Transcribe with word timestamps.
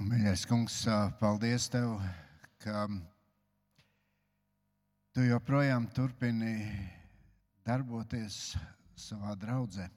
Mīļais 0.00 0.46
kungs, 0.48 0.74
paldies 1.20 1.66
tev, 1.68 1.90
ka 2.64 2.86
tu 5.12 5.24
joprojām 5.26 5.84
turpini 5.92 6.54
darboties 7.68 8.54
savā 8.96 9.34
draudzē. 9.36 9.90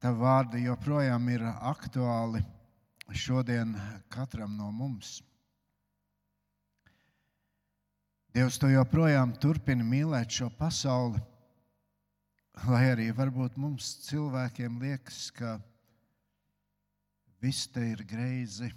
Tavu 0.00 0.24
vārdu 0.24 0.62
joprojām 0.62 1.28
ir 1.34 1.44
aktuāli 1.52 2.40
šodien 3.12 3.74
katram 4.08 4.54
no 4.56 4.70
mums. 4.72 5.18
Dievs, 8.32 8.56
tu 8.56 8.70
joprojām 8.72 9.36
turpini 9.36 9.84
mīlēt 9.84 10.32
šo 10.38 10.48
pasauli, 10.56 11.20
lai 12.72 12.86
arī 12.94 13.10
varbūt 13.12 13.60
mums 13.60 13.92
cilvēkiem 14.08 14.80
liekas, 14.80 15.26
ka 15.36 15.58
viss 17.42 17.66
te 17.66 17.82
ir 17.90 18.04
greizi. 18.06 18.70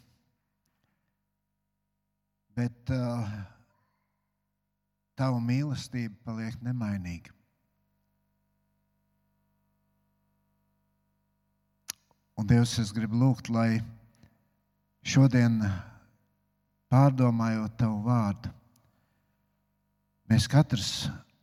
Bet 2.55 2.89
uh, 2.93 3.29
tava 5.19 5.41
mīlestība 5.43 6.15
paliek 6.25 6.57
nemainīga. 6.65 7.33
Un 12.35 12.47
Dievs, 12.49 12.73
es 12.81 12.91
gribu 12.95 13.15
lūgt, 13.21 13.47
lai 13.53 13.79
šodien, 15.07 15.61
pārdomājot 16.91 17.77
tavu 17.79 18.01
vārdu, 18.03 18.51
mēs 20.27 20.49
katrs 20.51 20.89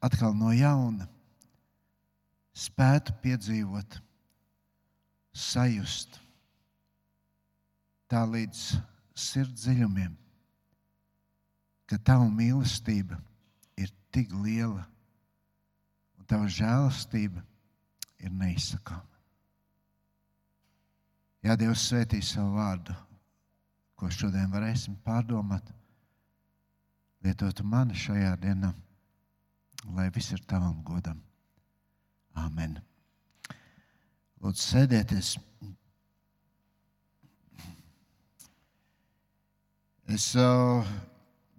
atkal 0.04 0.34
no 0.36 0.52
jauna 0.52 1.06
spētu 2.52 3.14
piedzīvot, 3.22 3.96
sajust 5.32 6.20
tā 8.12 8.26
līdz 8.28 8.62
sirds 9.16 9.62
dziļumiem, 9.64 10.12
ka 11.88 11.96
tava 12.04 12.26
mīlestība 12.28 13.16
ir 13.80 13.88
tik 14.12 14.34
liela 14.36 14.84
un 16.18 16.28
tava 16.28 16.50
žēlastība 16.52 17.40
ir 18.20 18.34
neizsakāma. 18.36 19.08
Jā, 21.42 21.56
Dievs 21.58 21.88
svētī 21.88 22.20
savu 22.22 22.54
vārdu, 22.60 22.94
ko 23.98 24.10
šodien 24.12 24.52
varēsim 24.52 24.94
pārdomāt, 25.02 25.72
lietot 27.24 27.64
mani 27.64 27.96
šajā 27.98 28.36
dienā, 28.44 28.70
lai 29.96 30.10
viss 30.14 30.36
ir 30.36 30.44
tavam 30.46 30.84
godam. 30.86 31.18
Amen. 32.38 32.76
Lūdzu, 34.42 34.62
sēdieties! 34.68 35.34
Es 40.10 40.32
uh, 40.34 40.82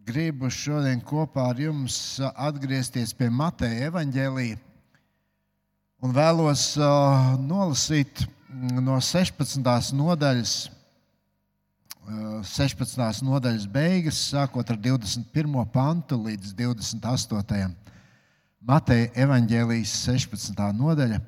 gribu 0.04 0.50
šodien 0.52 1.00
kopā 1.00 1.48
ar 1.54 1.60
jums 1.60 2.20
atgriezties 2.36 3.14
pie 3.16 3.30
Mateja 3.32 3.88
evaņģēlīja 3.88 4.58
un 6.04 6.12
vēlos 6.12 6.74
uh, 6.76 7.38
nolasīt 7.40 8.26
no 8.84 8.98
16. 9.00 9.64
nodaļas, 9.96 10.56
uh, 12.04 12.42
16. 12.44 13.24
nodaļas 13.24 13.68
beigas, 13.72 14.20
sākot 14.34 14.74
ar 14.74 14.82
21. 14.90 15.56
pantu 15.72 16.20
līdz 16.26 16.52
28. 16.60 17.72
Mateja 18.60 19.08
evaņģēlijas 19.24 19.96
16. 20.04 20.60
nodaļa, 20.76 21.22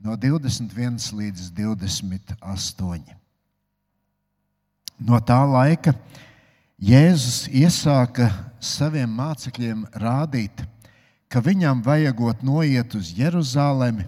no 0.00 0.16
21 0.16 0.96
līdz 1.20 1.52
28. 1.60 3.14
No 5.00 5.20
tā 5.24 5.38
laika 5.48 5.94
Jēzus 6.80 7.42
iesāka 7.52 8.30
saviem 8.56 9.10
mācekļiem 9.12 9.82
rādīt, 10.00 10.62
ka 11.28 11.42
viņam 11.44 11.82
vajagot 11.84 12.40
noiet 12.40 12.94
uz 12.96 13.10
Jeruzalemi 13.12 14.06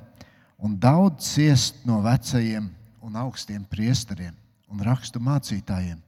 un 0.57 0.79
daudz 0.81 1.35
ciest 1.35 1.83
no 1.85 1.99
vecajiem 2.01 2.71
un 3.05 3.19
augstiem 3.21 3.67
priesteriem 3.69 4.33
un 4.73 4.81
rakstu 4.89 5.21
mācītājiem, 5.21 6.01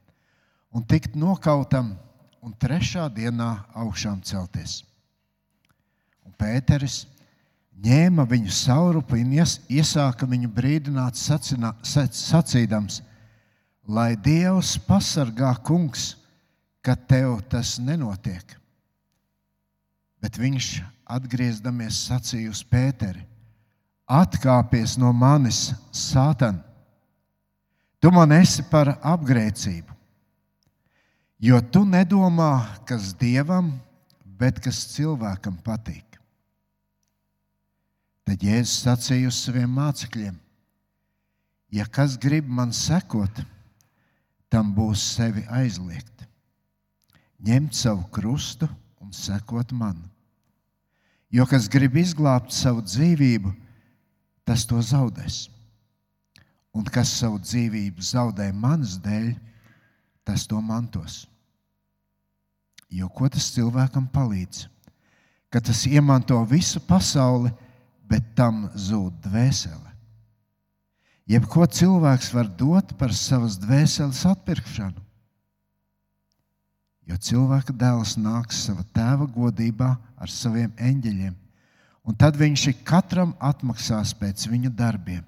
un 0.73 0.89
tikt 0.89 1.21
nokautam 1.21 1.93
un 2.41 2.57
trešā 2.57 3.11
dienā 3.13 3.51
augšām 3.77 4.25
celties. 4.25 4.81
Un 6.25 6.33
Pēteris 6.33 7.03
ņēma 7.77 8.25
viņu 8.25 8.57
saurupu 8.57 9.21
un 9.21 9.37
iesāka 9.37 10.25
viņu 10.25 10.49
brīdināt, 10.49 11.21
sacinā, 11.21 11.77
sacīdams, 11.85 13.03
lai 13.85 14.15
Dievs 14.17 14.79
pasargā 14.89 15.53
kungs 15.61 16.15
ka 16.85 16.95
tev 16.97 17.39
tas 17.49 17.79
nenotiek. 17.81 18.45
Bet 20.21 20.37
viņš 20.41 20.69
atgriezdamies 21.17 22.05
sacīja 22.11 22.53
uz 22.53 22.61
Pēteri: 22.69 23.25
Atkāpies 24.05 24.99
no 25.01 25.13
manis, 25.17 25.71
Sātan! 25.93 26.61
Tu 28.01 28.11
man 28.13 28.35
esi 28.37 28.61
par 28.69 28.91
apgrēcību, 29.01 29.95
jo 31.41 31.61
tu 31.73 31.87
nedomā, 31.89 32.53
kas 32.85 33.15
dievam, 33.17 33.71
bet 34.25 34.61
kas 34.61 34.83
cilvēkam 34.93 35.57
patīk. 35.65 36.19
Tad 38.29 38.45
Jēzus 38.45 38.83
sacīja 38.85 39.33
uz 39.33 39.41
saviem 39.41 39.73
mācekļiem: 39.73 40.37
Ja 41.73 41.89
kas 41.89 42.19
grib 42.21 42.49
man 42.49 42.77
sekot, 42.77 43.41
tam 44.53 44.77
būs 44.77 45.01
sevi 45.17 45.47
aizliegt 45.49 46.14
ņemt 47.45 47.77
savu 47.77 48.07
krustu 48.13 48.69
un 49.03 49.13
sekot 49.13 49.73
man. 49.73 49.99
Jo 51.35 51.47
kas 51.51 51.67
grib 51.69 51.97
izglābt 51.99 52.55
savu 52.55 52.85
dzīvību, 52.85 53.51
tas 54.47 54.65
to 54.69 54.81
zaudēs. 54.81 55.49
Un 56.75 56.87
kas 56.87 57.13
savu 57.21 57.41
dzīvību 57.43 58.03
zaudē 58.03 58.49
manas 58.53 58.97
dēļ, 59.03 59.35
tas 60.27 60.47
to 60.49 60.61
mantos. 60.63 61.25
Jo 62.91 63.09
ko 63.11 63.29
tas 63.29 63.51
cilvēkam 63.55 64.07
palīdz? 64.11 64.69
Ka 65.51 65.61
tas 65.63 65.85
iemanto 65.87 66.39
visu 66.51 66.81
pasauli, 66.83 67.53
bet 68.11 68.35
tam 68.39 68.69
zūd 68.75 69.21
dvēsele. 69.27 69.91
Jebko 71.31 71.65
cilvēks 71.67 72.35
var 72.35 72.51
dot 72.59 72.93
par 72.99 73.15
savas 73.17 73.57
dvēseles 73.61 74.25
atpirkšanu. 74.29 75.04
Jo 77.05 77.19
cilvēka 77.21 77.75
dēls 77.77 78.15
nāks 78.17 78.63
savā 78.65 78.85
tēva 78.97 79.27
godībā 79.29 79.91
ar 80.17 80.31
saviem 80.33 80.73
eņģeļiem, 80.81 81.35
un 82.05 82.17
tad 82.17 82.39
viņš 82.41 82.69
ik 82.73 82.85
katram 82.89 83.35
atmaksās 83.41 84.15
pēc 84.17 84.47
viņu 84.49 84.73
darbiem. 84.73 85.25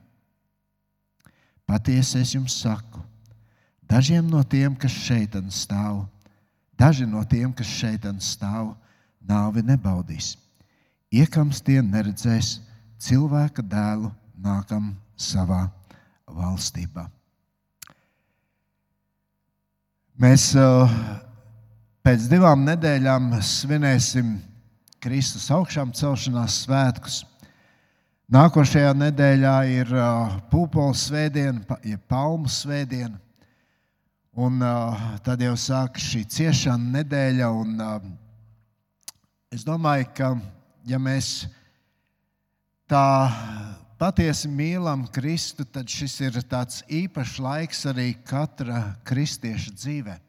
Patiesi 1.66 2.20
es 2.22 2.32
jums 2.32 2.56
saku, 2.62 3.02
dažiem 3.84 4.28
no 4.30 4.40
tiem, 4.44 4.76
kas 4.78 4.94
šeit 4.94 5.36
stāv, 5.52 6.06
daži 6.78 7.06
no 7.06 7.24
tiem, 7.24 7.52
kas 7.52 7.68
šeit 7.68 8.06
stāv, 8.24 8.72
nāvi 9.20 9.64
nebaudīs. 9.66 10.36
Iekams 11.12 11.60
tie 11.60 11.82
neredzēs 11.82 12.60
cilvēka 13.02 13.62
dēlu 13.62 14.12
nākam 14.40 14.94
savā 15.16 15.66
valstībā. 16.26 17.06
Mēs 20.16 20.54
uh, 20.56 20.88
Pēc 22.06 22.28
divām 22.30 22.60
nedēļām 22.62 23.32
svinēsim 23.42 24.28
Kristus 25.02 25.48
augšām 25.50 25.88
celšanās 25.90 26.60
svētkus. 26.62 27.16
Nākošajā 28.30 28.92
nedēļā 28.94 29.54
ir 29.72 29.88
pūpoļu 30.52 30.94
svētdiena, 31.00 31.78
jeb 31.82 32.04
palmu 32.06 32.46
svētdiena. 32.46 33.18
Un 34.38 34.62
tad 35.26 35.42
jau 35.42 35.56
sākas 35.58 36.06
šī 36.12 36.22
ciešana 36.30 37.00
nedēļa. 37.00 37.48
Un, 37.50 37.74
es 39.50 39.66
domāju, 39.66 40.06
ka 40.14 40.28
ja 40.86 41.00
mēs 41.02 41.32
tā 42.86 43.02
patiesi 43.98 44.46
mīlam 44.46 45.08
Kristu, 45.10 45.66
tad 45.66 45.90
šis 45.90 46.14
ir 46.22 46.38
tāds 46.46 46.84
īpašs 46.86 47.42
laiks 47.48 47.82
arī 47.90 48.12
katra 48.30 48.84
kristieša 49.10 49.74
dzīvēm 49.74 50.25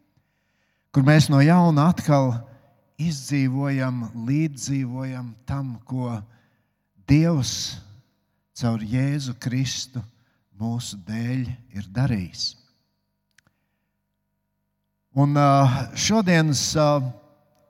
kur 0.91 1.05
mēs 1.05 1.29
no 1.29 1.41
jauna 1.43 1.89
atkal 1.91 2.33
izdzīvojam, 2.97 4.07
līdzdzīvojam 4.27 5.33
tam, 5.45 5.75
ko 5.85 6.17
Dievs 7.07 7.77
caur 8.57 8.81
Jēzu 8.81 9.35
Kristu 9.39 10.01
mūsu 10.57 10.97
dēļ 11.05 11.43
ir 11.77 11.89
darījis. 11.93 12.55
Un 15.17 15.37
šodienas 15.97 16.63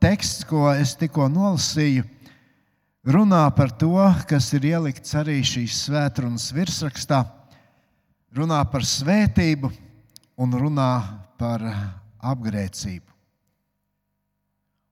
teksts, 0.03 0.43
ko 0.47 0.65
es 0.73 0.95
tikko 0.99 1.27
nolasīju, 1.31 2.03
runā 3.07 3.45
par 3.55 3.71
to, 3.79 3.95
kas 4.27 4.49
ir 4.55 4.67
ielikts 4.73 5.15
arī 5.15 5.39
šīs 5.47 5.85
svētdienas 5.85 6.49
virsrakstā. 6.55 7.21
Runā 8.35 8.59
par 8.71 8.83
svētību 8.83 9.71
un 10.43 10.57
runā 10.59 10.91
par 11.39 11.63
apgrēcību. 12.19 13.13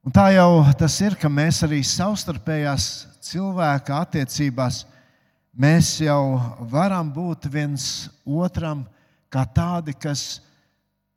Un 0.06 0.14
tā 0.14 0.28
jau 0.36 0.62
tas 0.78 0.96
ir, 1.02 1.16
ka 1.18 1.30
mēs 1.34 1.64
arī 1.66 1.80
savstarpējās 1.82 2.90
cilvēka 3.26 4.04
attiecībās 4.06 4.84
mēs 5.58 5.96
jau 6.04 6.38
varam 6.70 7.10
būt 7.10 7.48
viens 7.50 8.08
otram 8.22 8.84
kā 9.34 9.46
tādi, 9.50 9.96
kas 9.98 10.44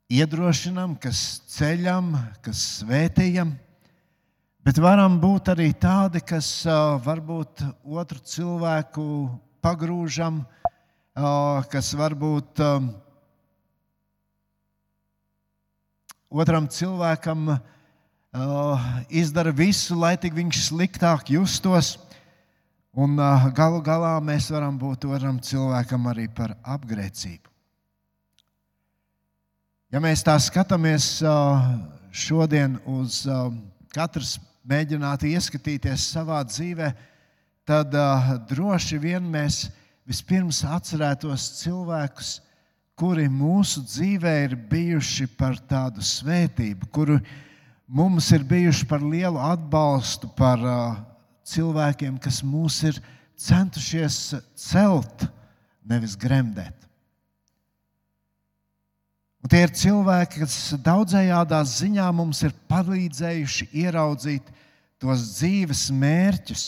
iedrošinam, 0.09 0.95
kas 0.97 1.43
ceļam, 1.53 2.15
kas 2.41 2.63
svētījam. 2.79 3.53
Bet 4.65 4.81
varam 4.81 5.19
būt 5.21 5.51
arī 5.53 5.69
tādi, 5.77 6.23
kas 6.25 6.49
varbūt 7.05 7.61
otru 7.85 8.19
cilvēku 8.25 9.05
pagrūžam, 9.61 10.41
kas 11.69 11.93
varbūt 11.99 12.63
otram 16.29 16.67
cilvēkam 16.69 17.49
uh, 17.49 18.87
izdara 19.09 19.51
visu, 19.51 19.97
lai 19.97 20.15
tik 20.21 20.35
viņš 20.37 20.61
sliktāk 20.69 21.31
justos. 21.33 21.97
Un 22.93 23.17
uh, 23.17 23.49
galu 23.53 23.81
galā 23.85 24.15
mēs 24.21 24.49
varam 24.53 24.77
būt 24.77 25.07
otram 25.09 25.39
cilvēkam 25.41 26.09
arī 26.11 26.27
par 26.29 26.55
apgrēcību. 26.63 27.49
Ja 29.89 30.01
mēs 30.01 30.21
tā 30.25 30.35
skatāmies 30.37 31.17
uh, 31.25 31.65
šodien 32.13 32.77
uz 32.85 33.23
katrs 33.93 34.37
mēģinātu 34.69 35.31
ieskatīties 35.31 36.11
savā 36.13 36.43
dzīvē, 36.45 36.91
tad 37.69 37.93
droši 38.49 38.97
vien 39.01 39.25
mēs 39.29 39.67
vispirms 40.09 40.63
atcerētos 40.65 41.45
cilvēkus, 41.61 42.31
kuri 42.99 43.29
mūsu 43.31 43.83
dzīvē 43.87 44.33
ir 44.47 44.55
bijuši 44.69 45.29
par 45.39 45.55
tādu 45.69 46.03
svētību, 46.03 46.89
kuri 46.91 47.19
mums 47.87 48.27
ir 48.35 48.43
bijuši 48.47 48.87
par 48.89 49.03
lielu 49.03 49.39
atbalstu, 49.39 50.27
par 50.35 50.59
uh, 50.59 50.97
cilvēkiem, 51.47 52.19
kas 52.21 52.41
mūs 52.43 52.81
ir 52.89 52.99
centušies 53.39 54.19
celt, 54.59 55.25
nevis 55.87 56.17
gremdēt. 56.19 56.75
Un 59.39 59.51
tie 59.51 59.63
ir 59.63 59.71
cilvēki, 59.71 60.43
kas 60.43 60.57
daudzējādā 60.83 61.61
ziņā 61.63 62.09
mums 62.11 62.43
ir 62.43 62.51
palīdzējuši 62.67 63.69
ieraudzīt 63.85 64.51
tos 64.99 65.23
dzīves 65.37 65.87
mērķus, 65.95 66.65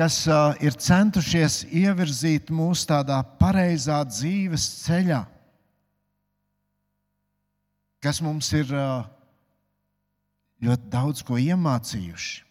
kas 0.00 0.22
uh, 0.32 0.54
ir 0.64 0.72
centušies 0.80 1.66
ievirzīt 1.76 2.48
mūs 2.48 2.86
tādā 2.88 3.18
pareizā 3.36 3.98
dzīves 4.08 4.62
ceļā, 4.86 5.18
kas 8.00 8.22
mums 8.24 8.48
ir 8.56 8.72
uh, 8.72 9.02
ļoti 10.64 10.88
daudz 10.94 11.20
ko 11.26 11.36
iemācījuši. 11.36 12.46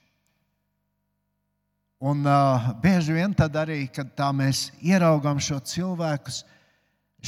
Un 2.06 2.22
uh, 2.30 2.70
bieži 2.86 3.18
vien 3.18 3.34
tad 3.34 3.58
arī, 3.58 3.80
kad 3.98 4.14
mēs 4.38 4.68
ieraugām 4.86 5.42
šo 5.42 5.58
cilvēkus, 5.74 6.44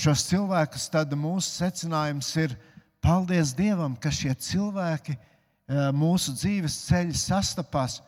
šos 0.05 0.27
cilvēkus, 0.29 0.85
tad 0.93 1.17
mūsu 1.17 1.49
secinājums 1.63 2.29
ir, 2.45 2.53
paldies 3.01 3.55
Dievam, 3.57 3.97
ka 3.97 4.13
šie 4.13 4.37
cilvēki 4.37 5.17
uh, 5.17 5.89
mūsu 5.97 6.37
dzīves 6.37 6.77
ceļi 6.85 7.17
sastapās 7.17 8.03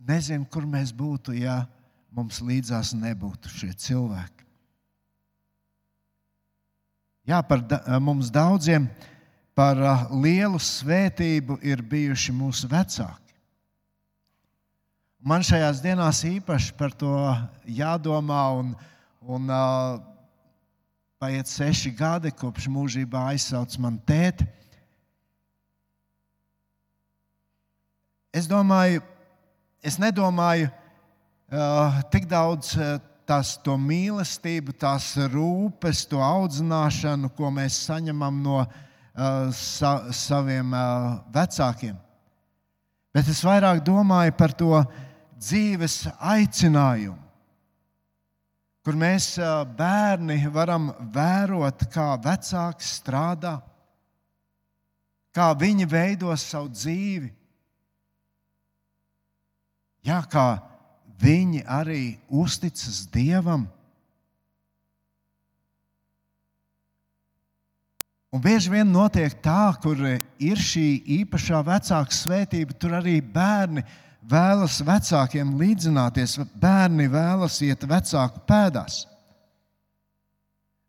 Nezinu, 0.00 0.46
kur 0.48 0.64
mēs 0.64 0.94
būtu, 0.96 1.34
ja 1.36 1.64
mums 2.16 2.40
līdzās 2.40 2.94
nebūtu 2.96 3.50
šie 3.52 3.72
cilvēki. 3.76 4.46
Jā, 7.28 7.42
par 7.46 7.60
da, 7.62 7.82
mums 8.00 8.30
daudziem 8.32 8.88
par 9.54 9.78
lielu 10.10 10.58
svētību 10.58 11.58
ir 11.62 11.82
bijuši 11.84 12.32
mūsu 12.32 12.70
vecāki. 12.70 13.34
Man 15.20 15.44
šajās 15.44 15.82
dienās 15.84 16.22
īpaši 16.24 16.72
par 16.78 16.94
to 16.96 17.12
jādomā, 17.68 18.40
un, 18.56 18.72
un 19.20 19.52
uh, 19.52 19.98
paiet 21.20 21.50
seši 21.50 21.92
gadi, 21.92 22.32
kopš 22.32 22.70
mūžībā 22.72 23.26
aizsauc 23.34 23.76
man 23.84 23.98
tēti. 24.08 24.46
Es 28.32 28.48
domāju, 28.48 29.04
es 29.82 29.96
nedomāju 30.00 30.68
uh, 30.68 32.00
tik 32.12 32.26
daudz 32.30 32.74
uh, 32.76 32.98
tās 33.30 33.54
to 33.62 33.76
mīlestību, 33.78 34.74
tās 34.80 35.12
rūpes, 35.30 36.04
to 36.10 36.20
audzināšanu, 36.24 37.30
ko 37.36 37.50
mēs 37.54 37.78
saņemam 37.86 38.42
no 38.42 38.60
uh, 38.64 39.50
sa 39.54 40.10
saviem 40.14 40.74
uh, 40.74 41.20
vecākiem. 41.34 41.98
Bet 43.14 43.30
es 43.30 43.42
vairāk 43.46 43.82
domāju 43.86 44.34
par 44.38 44.54
to 44.54 44.84
dzīves 45.40 46.04
aicinājumu, 46.18 47.18
kur 48.84 48.98
mēs 48.98 49.32
uh, 49.38 49.62
bērni 49.64 50.42
varam 50.50 50.90
vērot, 51.14 51.86
kā 51.92 52.12
vecāki 52.22 52.86
strādā, 52.86 53.58
kā 55.34 55.52
viņi 55.54 55.86
veido 55.86 56.34
savu 56.38 56.72
dzīvi 56.74 57.30
Jā, 60.06 60.22
kā 60.24 60.46
viņi 61.20 61.64
arī 61.68 62.04
uzticas 62.28 63.04
Dievam. 63.12 63.66
Un 68.30 68.42
bieži 68.42 68.70
vien 68.70 68.86
notiek 68.86 69.34
tā, 69.42 69.72
kur 69.82 69.98
ir 70.06 70.60
šī 70.62 71.02
īpašā 71.18 71.64
vecāka 71.66 72.14
svētība, 72.14 72.76
tur 72.78 72.94
arī 73.00 73.18
bērni 73.20 73.82
vēlas 74.30 74.78
vecākiem 74.86 75.56
līdzināties, 75.58 76.38
bērni 76.54 77.08
vēlas 77.10 77.58
iet 77.66 77.82
vecāku 77.90 78.44
pēdās. 78.46 79.02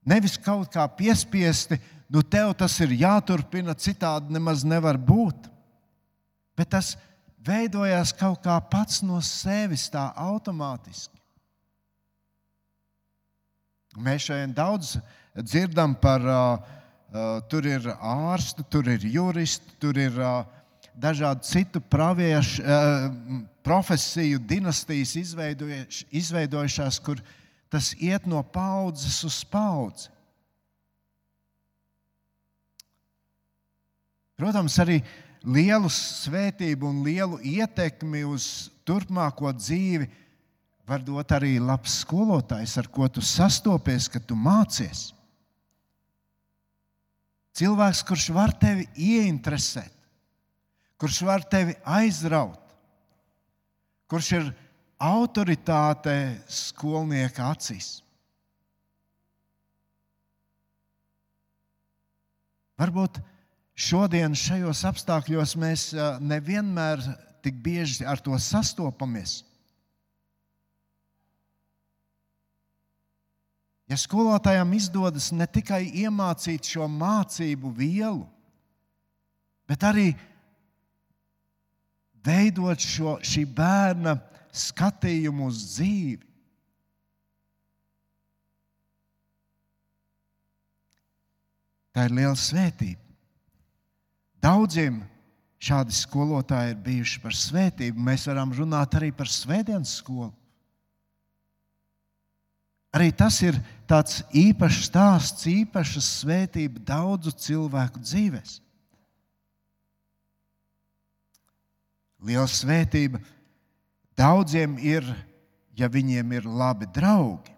Nevis 0.06 0.38
kaut 0.38 0.69
kā 0.74 0.86
piespiesti, 0.98 1.80
nu 2.13 2.22
tev 2.22 2.54
tas 2.58 2.78
ir 2.86 2.94
jāturpina, 3.02 3.74
citādi 3.74 4.38
nemaz 4.38 4.63
nevar 4.66 4.98
būt. 5.02 5.50
Bet 6.58 6.72
tas 6.78 6.94
ir 6.94 7.11
veidojās 7.45 8.13
kaut 8.17 8.43
kā 8.45 8.57
pats 8.71 9.01
no 9.05 9.19
sevis, 9.25 9.89
tā 9.91 10.11
automātiski. 10.17 11.17
Mēs 13.99 14.29
šodien 14.29 14.53
daudz 14.55 14.95
dzirdam 15.35 15.97
par, 15.99 16.23
uh, 16.23 17.41
tur 17.51 17.67
ir 17.67 17.89
ārsti, 17.98 18.63
tur 18.71 18.88
ir 18.88 19.03
juristi, 19.03 19.75
tur 19.81 20.00
ir 20.00 20.15
uh, 20.15 20.45
dažādu 20.95 21.43
citu 21.48 21.81
praviešu, 21.81 22.63
uh, 22.63 23.10
profesiju 23.65 24.39
dinastijas 24.39 25.17
izveidojušās, 25.19 27.01
kur 27.03 27.19
tas 27.71 27.91
iet 28.00 28.25
no 28.27 28.43
paudzes 28.43 29.19
uz 29.27 29.41
paudzi. 29.51 30.07
Protams, 34.39 34.79
arī 34.81 35.01
uh, 35.03 35.30
lielu 35.43 35.89
svētību 35.89 36.89
un 36.89 37.01
lielu 37.05 37.39
ietekmi 37.41 38.24
uz 38.27 38.69
turpmāko 38.86 39.51
dzīvi 39.55 40.10
var 40.88 41.03
dot 41.05 41.31
arī 41.33 41.55
labs 41.62 42.01
skolotājs, 42.03 42.75
ar 42.77 42.89
ko 42.91 43.07
tu 43.07 43.24
sastopies, 43.24 44.10
kad 44.12 44.25
tu 44.27 44.36
mācies. 44.36 45.12
Cilvēks, 47.55 48.03
kurš 48.07 48.29
var 48.36 48.53
tevi 48.60 48.88
ieinteresēt, 48.95 49.93
kurš 51.00 51.21
var 51.27 51.43
tevi 51.48 51.75
aizraut, 51.83 52.60
kurš 54.12 54.31
ir 54.39 54.51
autoritāte 55.01 56.15
skolnieka 56.51 57.50
acīs. 57.51 58.00
Varbūt 62.81 63.19
Šodien 63.81 64.35
šajos 64.38 64.83
apstākļos 64.85 65.55
mēs 65.57 65.88
nevienmēr 66.21 67.01
tik 67.41 67.57
bieži 67.63 68.05
ar 68.05 68.21
to 68.21 68.38
sastopamies. 68.38 69.41
Ja 73.89 73.97
skolotājiem 74.00 74.77
izdodas 74.77 75.31
ne 75.35 75.47
tikai 75.50 75.81
iemācīt 76.03 76.69
šo 76.69 76.85
mācību 76.88 77.73
vielu, 77.75 78.21
bet 79.67 79.83
arī 79.83 80.11
veidot 82.23 82.79
šo, 82.79 83.17
šī 83.25 83.43
bērna 83.57 84.15
skatījumu 84.55 85.50
uz 85.51 85.65
dzīvi, 85.73 86.21
tā 91.91 92.07
ir 92.07 92.19
liela 92.21 92.38
svētība. 92.39 93.11
Daudziem 94.41 95.03
šādi 95.62 95.93
skolotāji 95.93 96.74
ir 96.74 96.79
bijuši 96.81 97.21
par 97.21 97.36
svētību. 97.38 98.01
Mēs 98.01 98.25
varam 98.29 98.53
runāt 98.57 98.95
arī 98.98 99.12
par 99.13 99.29
svētdienas 99.29 100.00
skolu. 100.01 100.31
Arī 102.91 103.07
tas 103.15 103.38
ir 103.45 103.55
tāds 103.88 104.19
īpašs 104.36 104.89
stāsts, 104.89 105.45
īpaša 105.48 106.01
svētība 106.03 106.81
daudzu 106.83 107.31
cilvēku 107.39 108.01
dzīvēm. 108.03 108.50
Liela 112.21 112.50
svētība 112.51 113.21
daudziem 114.19 114.75
ir, 114.83 115.07
ja 115.74 115.88
viņiem 115.89 116.36
ir 116.36 116.45
labi 116.45 116.89
draugi. 116.93 117.55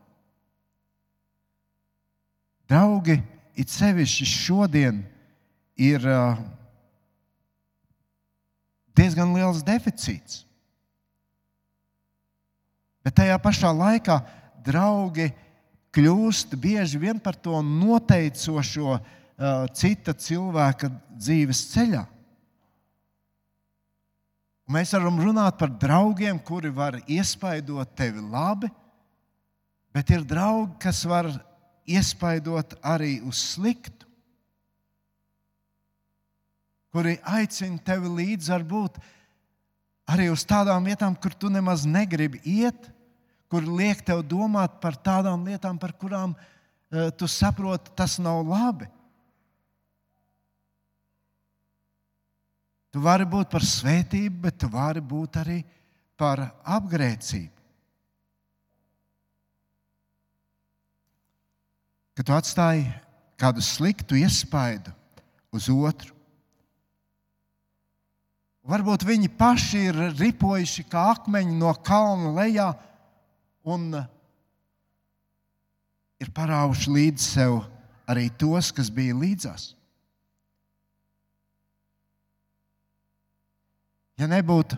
Draugi, 2.70 3.18
it 3.60 3.74
sevišķi 3.74 4.28
šodien, 4.30 5.02
ir 5.76 6.06
uh, 6.08 6.38
diezgan 8.98 9.34
liels 9.36 9.64
deficīts. 9.66 10.44
Bet 13.04 13.18
tajā 13.20 13.36
pašā 13.44 13.72
laikā 13.76 14.20
draugi 14.64 15.28
kļūst 15.94 16.56
bieži 16.60 17.02
vien 17.02 17.20
par 17.22 17.36
to 17.36 17.60
noteicošo 17.62 18.96
uh, 18.96 19.02
cita 19.76 20.16
cilvēka 20.16 20.90
dzīves 21.12 21.66
ceļā. 21.74 22.06
Mēs 24.74 24.94
varam 24.96 25.20
runāt 25.20 25.58
par 25.60 25.74
draugiem, 25.76 26.40
kuri 26.40 26.72
var 26.72 26.96
iespaidot 27.04 27.92
tevi 28.00 28.24
labi, 28.24 28.70
bet 29.94 30.10
ir 30.16 30.24
draugi, 30.26 30.78
kas 30.82 31.04
var 31.06 31.28
iespaidot 31.84 32.78
arī 32.80 33.18
uz 33.28 33.42
sliktu, 33.54 34.08
kuri 36.94 37.18
aicina 37.26 37.82
tevi 37.82 38.12
līdzi 38.22 38.54
varbūt 38.54 39.00
arī 40.14 40.28
uz 40.30 40.44
tādām 40.46 40.86
vietām, 40.86 41.16
kur 41.18 41.34
tu 41.34 41.50
nemaz 41.50 41.88
negribi 41.90 42.42
iet, 42.46 42.90
kur 43.50 43.66
liek 43.66 44.04
tev 44.06 44.22
domāt 44.26 44.80
par 44.82 44.98
tādām 44.98 45.46
lietām, 45.48 45.80
par 45.82 45.96
kurām 45.98 46.36
uh, 46.36 47.10
tu 47.18 47.30
saproti, 47.30 47.94
tas 47.98 48.20
nav 48.22 48.44
labi. 48.46 48.90
Tu 52.94 53.02
vari 53.02 53.26
būt 53.26 53.50
par 53.50 53.66
svētību, 53.66 54.44
bet 54.46 54.60
tu 54.62 54.70
vari 54.70 55.02
būt 55.02 55.42
arī 55.42 55.64
par 56.20 56.44
apgrēcību. 56.62 57.50
Kad 62.14 62.28
tu 62.30 62.36
atstāji 62.36 62.84
kādu 63.42 63.64
sliktu 63.66 64.20
iespaidu 64.22 64.94
uz 65.50 65.66
otru, 65.74 66.14
varbūt 68.68 69.06
viņi 69.08 69.30
paši 69.38 69.86
ir 69.90 70.02
ripojuši 70.18 70.86
kā 70.90 71.10
akmeņi 71.18 71.56
no 71.60 71.74
kalna 71.86 72.32
lejā 72.38 72.70
un 73.64 73.92
ir 76.24 76.32
parāvuši 76.36 76.94
līdzi 76.94 77.26
sev 77.26 77.62
arī 78.10 78.30
tos, 78.40 78.72
kas 78.76 78.92
bija 78.92 79.16
līdzās. 79.16 79.74
Ja 84.20 84.28
nebūtu 84.30 84.78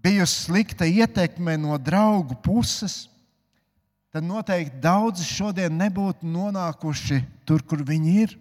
bijusi 0.00 0.46
slikta 0.46 0.86
ietekme 0.86 1.56
no 1.60 1.76
draugu 1.78 2.38
puses, 2.42 3.06
tad 4.14 4.24
noteikti 4.24 4.80
daudzi 4.80 5.26
šodien 5.26 5.76
nebūtu 5.76 6.26
nonākuši 6.30 7.20
tur, 7.46 7.62
kur 7.66 7.82
viņi 7.86 8.14
ir. 8.22 8.36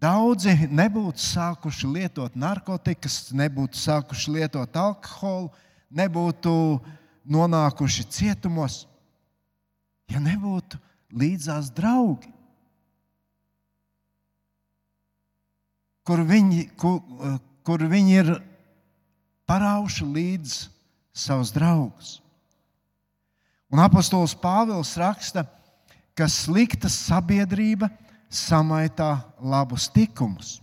Daudzi 0.00 0.54
nebūtu 0.72 1.20
sākuši 1.20 1.88
lietot 1.92 2.36
narkotikas, 2.38 3.34
nebūtu 3.36 3.76
sākuši 3.76 4.32
lietot 4.38 4.76
alkoholu, 4.80 5.50
nebūtu 5.92 6.52
nonākuši 7.28 8.06
cietumos, 8.08 8.86
ja 10.08 10.22
nebūtu 10.24 10.80
līdzās 11.12 11.68
draugi. 11.76 12.32
Kur 16.08 16.24
viņi, 16.26 16.64
kur, 16.80 17.02
kur 17.66 17.84
viņi 17.84 18.16
ir 18.22 18.32
parauši 19.46 20.08
līdz 20.08 20.56
savus 21.12 21.52
draugus. 21.52 22.16
Un 23.70 23.82
apostols 23.84 24.32
Pāvils 24.34 24.96
raksta, 24.98 25.44
ka 26.16 26.26
slikta 26.26 26.88
sabiedrība 26.90 27.90
samaitā 28.30 29.18
labus 29.42 29.88
tikumus. 29.90 30.60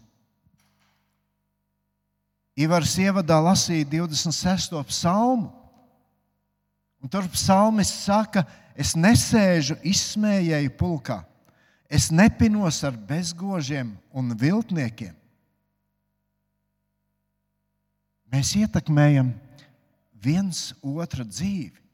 Ivars 2.57 2.95
ievadā 2.97 3.37
lasīja 3.43 3.85
26. 3.91 4.79
psalmu. 4.89 5.51
Un 6.97 7.11
tur 7.13 7.27
psalmists 7.29 8.07
saka, 8.07 8.41
es 8.73 8.95
nesēžu 8.97 9.77
izsmējēju 9.85 10.71
pulkā, 10.79 11.19
es 11.85 12.09
nepinos 12.09 12.81
ar 12.87 12.97
bezgožiem 12.97 13.93
un 14.09 14.33
viltniekiem. 14.33 15.13
Mēs 18.33 18.55
ietekmējam 18.57 19.29
viens 20.17 20.71
otru 20.81 21.23
dzīvi. 21.27 21.86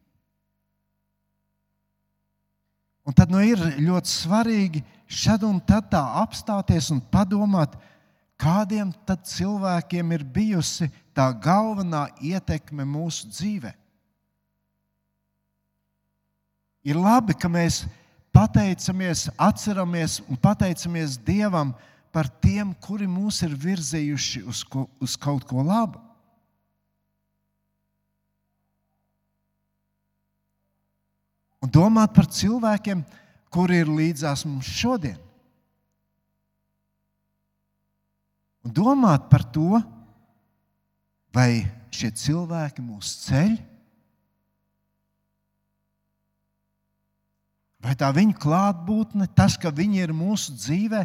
Un 3.03 3.15
tad 3.15 3.31
nu, 3.31 3.41
ir 3.43 3.59
ļoti 3.83 4.09
svarīgi 4.09 4.83
šad 5.11 5.43
un 5.43 5.59
tad 5.59 5.89
tā 5.91 6.01
apstāties 6.21 6.87
un 6.93 7.01
padomāt, 7.11 7.75
kādiem 8.39 8.93
cilvēkiem 9.27 10.13
ir 10.15 10.23
bijusi 10.23 10.89
tā 11.15 11.29
galvenā 11.35 12.07
ietekme 12.23 12.85
mūsu 12.87 13.27
dzīvē. 13.29 13.73
Ir 16.83 16.99
labi, 16.99 17.35
ka 17.35 17.47
mēs 17.47 17.83
pateicamies, 18.35 19.29
atceramies 19.39 20.19
un 20.27 20.39
pateicamies 20.39 21.15
Dievam 21.15 21.71
par 22.11 22.27
tiem, 22.43 22.73
kuri 22.75 23.07
mūs 23.07 23.39
ir 23.45 23.55
virzījuši 23.55 24.43
uz, 24.47 24.63
ko, 24.67 24.87
uz 24.99 25.15
kaut 25.15 25.45
ko 25.47 25.63
labu. 25.63 26.01
Un 31.63 31.71
domāt 31.71 32.11
par 32.15 32.27
cilvēkiem, 32.27 33.05
kuri 33.53 33.79
ir 33.83 33.91
līdzās 33.91 34.43
mums 34.45 34.67
šodien. 34.67 35.19
un 38.63 38.71
domāt 38.71 39.27
par 39.29 39.43
to, 39.51 39.81
vai 41.35 41.63
šie 41.93 42.09
cilvēki 42.15 42.83
mūs 42.83 43.11
ceļ, 43.27 43.57
vai 47.83 47.95
tā 47.99 48.09
viņa 48.15 48.37
klātbūtne, 48.39 49.27
tas, 49.35 49.57
ka 49.59 49.73
viņi 49.75 50.05
ir 50.05 50.15
mūsu 50.15 50.55
dzīvē, 50.55 51.03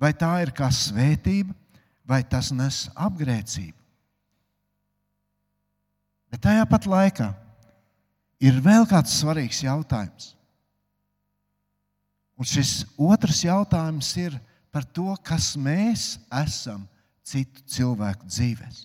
vai 0.00 0.12
tā 0.16 0.32
ir 0.42 0.54
kā 0.56 0.70
svētība, 0.72 1.52
vai 2.08 2.22
tas 2.24 2.50
nes 2.56 2.86
apgrēcību. 2.96 3.76
Bet 6.32 6.40
tajā 6.48 6.64
pat 6.64 6.88
laikā 6.88 7.28
ir 8.42 8.58
vēl 8.62 8.86
kāds 8.90 9.14
svarīgs 9.20 9.62
jautājums. 9.64 10.32
Un 12.38 12.48
šis 12.48 12.82
otrs 12.98 13.44
jautājums 13.44 14.08
ir, 14.18 14.34
par 14.72 14.86
to, 14.88 15.12
kas 15.22 15.52
mēs 15.60 16.16
esam 16.32 16.86
citu 17.22 17.62
cilvēku 17.70 18.26
dzīvēm. 18.26 18.78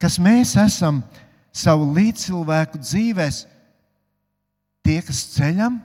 Kas 0.00 0.18
mēs 0.22 0.54
esam 0.60 1.00
savu 1.56 1.88
līdzcilvēku 1.96 2.80
dzīvēm, 2.80 3.36
tie, 4.86 5.00
kas 5.02 5.22
ceļam, 5.34 5.80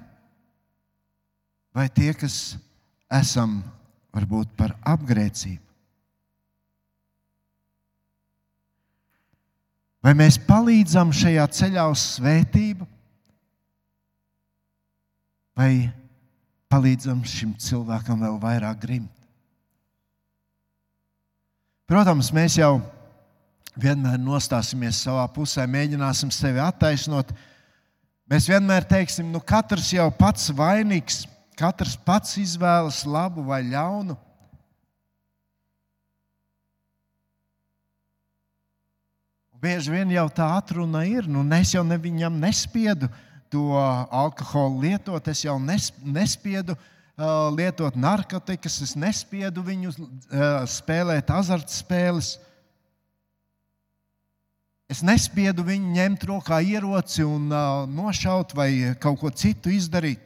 vai 1.73 1.87
tie, 1.89 2.11
kas 2.13 2.55
esam 3.11 3.61
varbūt 4.13 4.51
par 4.59 4.75
apgrēcību. 4.87 5.70
Vai 10.01 10.15
mēs 10.17 10.39
palīdzam 10.41 11.11
šajā 11.13 11.43
ceļā 11.53 11.83
uz 11.93 12.03
svētību, 12.15 12.87
vai 15.57 15.91
palīdzam 16.71 17.21
šim 17.27 17.53
cilvēkam 17.61 18.23
vēl 18.23 18.39
vairāk 18.41 18.79
grimt. 18.81 19.13
Protams, 21.91 22.31
mēs 22.33 22.55
jau 22.57 22.79
vienmēr 23.75 24.17
nostāsimies 24.17 25.03
savā 25.03 25.25
pusē, 25.35 25.67
mēģināsim 25.67 26.31
sevi 26.33 26.61
attaisnot. 26.63 27.33
Mēs 28.31 28.47
vienmēr 28.47 28.87
teiksim, 28.87 29.27
nu 29.27 29.41
katrs 29.43 29.91
jau 29.93 30.07
pats 30.15 30.49
vainīgs, 30.55 31.25
katrs 31.59 31.97
pats 31.99 32.37
izvēlas 32.39 33.03
labu 33.05 33.43
vai 33.45 33.61
ļaunu. 33.67 34.15
Bieži 39.61 39.93
vien 39.93 40.09
jau 40.09 40.25
tā 40.33 40.47
atruna 40.57 41.03
ir, 41.05 41.27
nu 41.29 41.43
es 41.53 41.75
jau 41.75 41.83
ne 41.85 41.97
viņam 42.01 42.39
nespiedu, 42.41 43.05
uh, 43.05 43.31
to 43.51 43.75
alkoholu 44.09 44.79
lietot, 44.87 45.27
es 45.27 45.43
jau 45.43 45.57
nespiedu 45.59 46.77
uh, 46.77 47.51
lietot 47.51 47.97
narkotikas, 47.99 48.79
es 48.85 48.95
nespiedu 48.95 49.63
viņu 49.65 49.91
uh, 49.91 50.63
spēlēt 50.63 51.33
azartspēles. 51.35 52.37
Es 54.91 55.03
nespiedu 55.03 55.65
viņu 55.67 55.91
ņemt 55.97 56.25
rokā 56.31 56.61
ieroci 56.63 57.27
un 57.27 57.51
uh, 57.51 57.83
nošaut 57.91 58.55
vai 58.55 58.95
kaut 59.03 59.19
ko 59.19 59.31
citu 59.35 59.71
izdarīt. 59.71 60.23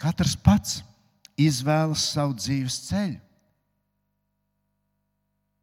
Katrs 0.00 0.36
pats 0.40 0.80
izvēlas 1.36 2.14
savu 2.14 2.36
dzīves 2.38 2.84
ceļu. 2.88 3.27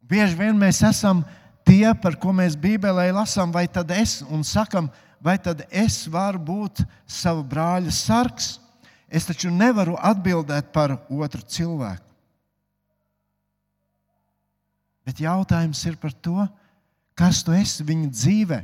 Bieži 0.06 0.38
vien 0.38 0.58
mēs 0.58 0.84
esam 0.86 1.24
tie, 1.66 1.90
par 1.98 2.18
ko 2.22 2.34
mēs 2.36 2.58
Bībelē 2.60 3.10
lasām, 3.16 3.52
vai 3.54 3.66
tad 3.68 3.92
es 3.96 4.20
un 4.30 4.44
sakam, 4.46 4.90
vai 5.22 5.38
tad 5.42 5.64
es 5.74 6.04
varu 6.12 6.40
būt 6.40 6.84
sava 7.10 7.42
brāļa 7.42 7.94
sargs. 7.94 8.56
Es 9.10 9.26
taču 9.26 9.50
nevaru 9.54 9.96
atbildēt 9.98 10.72
par 10.74 10.98
otru 11.10 11.42
cilvēku. 11.42 12.04
Bet 15.06 15.22
jautājums 15.22 15.84
ir 15.86 15.98
par 16.02 16.14
to, 16.14 16.48
kas 17.18 17.44
tu 17.46 17.54
esi 17.54 17.86
viņa 17.86 18.10
dzīvē. 18.10 18.62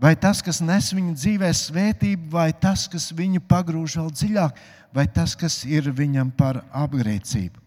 Vai 0.00 0.14
tas, 0.18 0.40
kas 0.42 0.58
nes 0.64 0.88
viņa 0.92 1.12
dzīvē 1.14 1.50
svētību, 1.54 2.32
vai 2.32 2.48
tas, 2.52 2.88
kas 2.90 3.12
viņu 3.14 3.44
pagrūž 3.48 3.98
vēl 4.00 4.08
dziļāk, 4.10 4.56
vai 4.96 5.04
tas, 5.06 5.36
kas 5.38 5.62
ir 5.68 5.92
viņam 5.94 6.32
par 6.34 6.64
apgrēcību. 6.72 7.63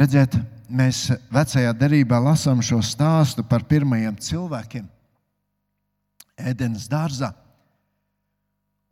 Redziet, 0.00 0.32
mēs 0.72 1.10
vecajā 1.28 1.74
derībā 1.76 2.16
lasām 2.24 2.62
šo 2.64 2.78
stāstu 2.80 3.42
par 3.44 3.66
pirmajiem 3.68 4.14
cilvēkiem 4.16 4.86
Ēdenes 6.40 6.86
dārzā. 6.88 7.28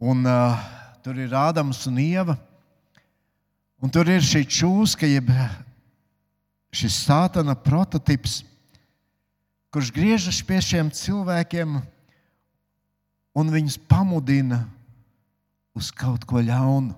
Un, 0.05 0.21
uh, 0.29 0.59
tur 1.01 1.17
ir 1.17 1.33
Ādams 1.33 1.81
un 1.89 1.97
Ieva. 2.03 2.37
Un 3.81 3.89
tur 3.89 4.11
ir 4.13 4.21
šī 4.21 4.43
čūska, 4.53 5.09
jeb 5.09 5.33
šis 6.77 7.01
sātana 7.07 7.57
prototyps, 7.57 8.43
kurš 9.73 9.95
griežas 9.97 10.43
pie 10.45 10.61
šiem 10.61 10.93
cilvēkiem 10.93 11.79
un 13.33 13.57
viņus 13.57 13.81
pamudina 13.89 14.67
uz 15.73 15.89
kaut 15.89 16.29
ko 16.29 16.45
ļaunu. 16.45 16.93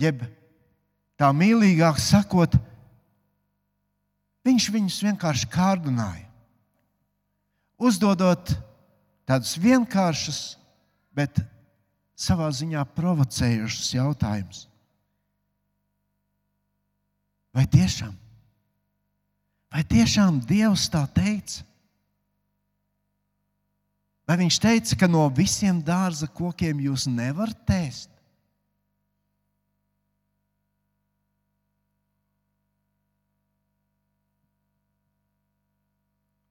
Jeb 0.00 0.22
tā 1.20 1.28
mīlīgāk 1.36 2.00
sakot, 2.00 2.54
viņš 4.46 4.68
viņus 4.72 4.98
vienkārši 5.04 5.48
kārdināja. 5.52 6.26
Uzdodot 7.80 8.54
tādus 9.28 9.54
vienkāršus, 9.60 10.40
bet 11.16 11.42
savā 12.16 12.48
ziņā 12.52 12.82
provocējušus 12.96 13.94
jautājumus. 13.96 14.66
Vai 17.56 17.64
tiešām? 17.66 18.12
Vai 19.70 19.82
tiešām 19.86 20.40
Dievs 20.46 20.88
tā 20.90 21.02
teica? 21.14 21.64
Vai 24.26 24.36
viņš 24.44 24.56
teica, 24.62 24.96
ka 24.98 25.08
no 25.10 25.24
visiem 25.34 25.80
dārza 25.82 26.28
kokiem 26.30 26.82
jūs 26.84 27.08
nevarat 27.10 27.72
ēst? 27.74 28.09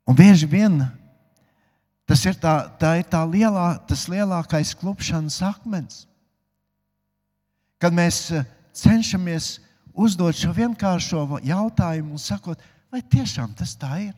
Un 0.10 0.18
bieži 0.18 0.48
vien 0.50 0.82
tas 2.10 2.24
ir, 2.26 2.34
tā, 2.42 2.54
tā 2.82 2.96
ir 2.98 3.06
tā 3.06 3.22
lielā, 3.30 3.76
tas 3.86 4.08
lielākais 4.10 4.74
klupšanas 4.80 5.38
akmens. 5.46 6.08
Kad 7.78 7.94
mēs 7.94 8.24
eh, 8.34 8.48
cenšamies 8.74 9.60
uzdot 9.94 10.34
šo 10.34 10.50
vienkāršo 10.58 11.28
jautājumu 11.46 12.18
un 12.18 12.22
sakot, 12.22 12.58
vai 12.90 13.04
tiešām 13.06 13.54
tas 13.54 13.76
tā 13.78 13.92
ir? 14.08 14.16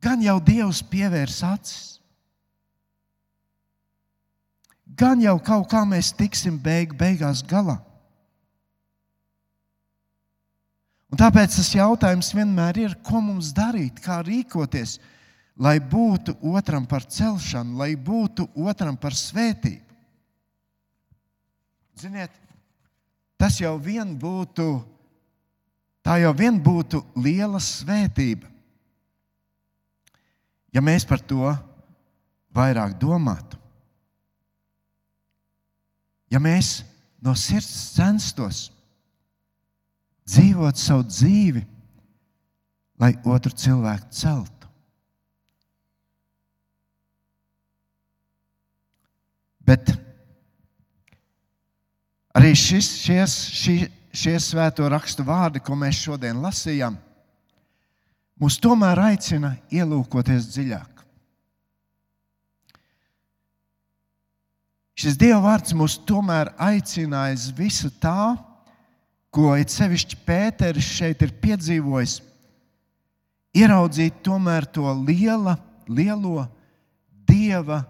Gan 0.00 0.24
jau 0.24 0.38
Dievs 0.40 0.80
pievērs 0.88 1.42
acis, 1.44 1.84
gan 4.96 5.20
jau 5.20 5.36
kaut 5.44 5.68
kā 5.68 5.84
mēs 5.84 6.14
tiksim 6.16 6.56
beig, 6.62 6.96
beigās 6.96 7.44
galā. 7.44 7.82
Un 11.12 11.20
tāpēc 11.20 11.54
tas 11.58 11.68
jautājums 11.74 12.32
vienmēr 12.34 12.80
ir, 12.82 12.96
ko 13.06 13.20
mums 13.22 13.52
darīt, 13.54 14.00
kā 14.02 14.18
rīkoties, 14.26 14.96
lai 15.62 15.78
būtu 15.78 16.34
otram 16.50 16.86
par 16.88 17.06
celšanu, 17.06 17.78
lai 17.78 17.94
būtu 17.94 18.48
otram 18.58 18.98
par 18.98 19.14
svētību. 19.14 19.84
Ziniet, 21.96 22.32
tas 23.40 23.56
jau 23.62 23.76
vien 23.80 24.10
būtu, 24.20 24.66
tā 26.04 26.18
jau 26.20 26.34
vien 26.36 26.58
būtu 26.60 27.00
liela 27.16 27.62
svētība. 27.62 28.50
Ja 30.74 30.82
mēs 30.84 31.06
par 31.08 31.22
to 31.24 31.54
vairāk 32.52 32.98
domātu, 33.00 33.56
ja 36.28 36.42
mēs 36.42 36.82
no 37.24 37.32
sirds 37.38 37.94
censtos 37.94 38.66
dzīvot 40.26 40.78
savu 40.78 41.06
dzīvi, 41.06 41.62
lai 43.00 43.12
otru 43.28 43.52
cilvēku 43.52 44.10
celtu. 44.14 44.52
Bet 49.66 49.90
arī 52.38 52.52
šis, 52.54 52.92
šies, 53.02 53.36
šie, 53.50 53.78
šie 54.14 54.36
svēto 54.42 54.86
rakstu 54.90 55.26
vārdi, 55.26 55.62
ko 55.62 55.74
mēs 55.78 56.04
šodien 56.06 56.38
lasījām, 56.42 56.98
mūs 58.38 58.60
tomēr 58.62 59.00
aicina 59.08 59.56
ielūkoties 59.74 60.52
dziļāk. 60.54 60.92
Šis 64.96 65.18
Dieva 65.20 65.42
vārds 65.44 65.74
mūs 65.76 65.98
tomēr 66.08 66.54
aicina 66.62 67.26
aiz 67.28 67.50
visa 67.52 67.90
tā, 68.00 68.32
ko 69.30 69.54
it 69.58 69.72
sevišķi 69.72 70.18
Pēters 70.26 70.86
šeit 70.98 71.22
ir 71.24 71.34
piedzīvojis, 71.42 72.20
ieraudzīt 73.56 74.22
tomēr 74.24 74.66
to 74.68 74.86
liela, 75.02 75.56
lielo 75.88 76.46
dieva 77.28 77.82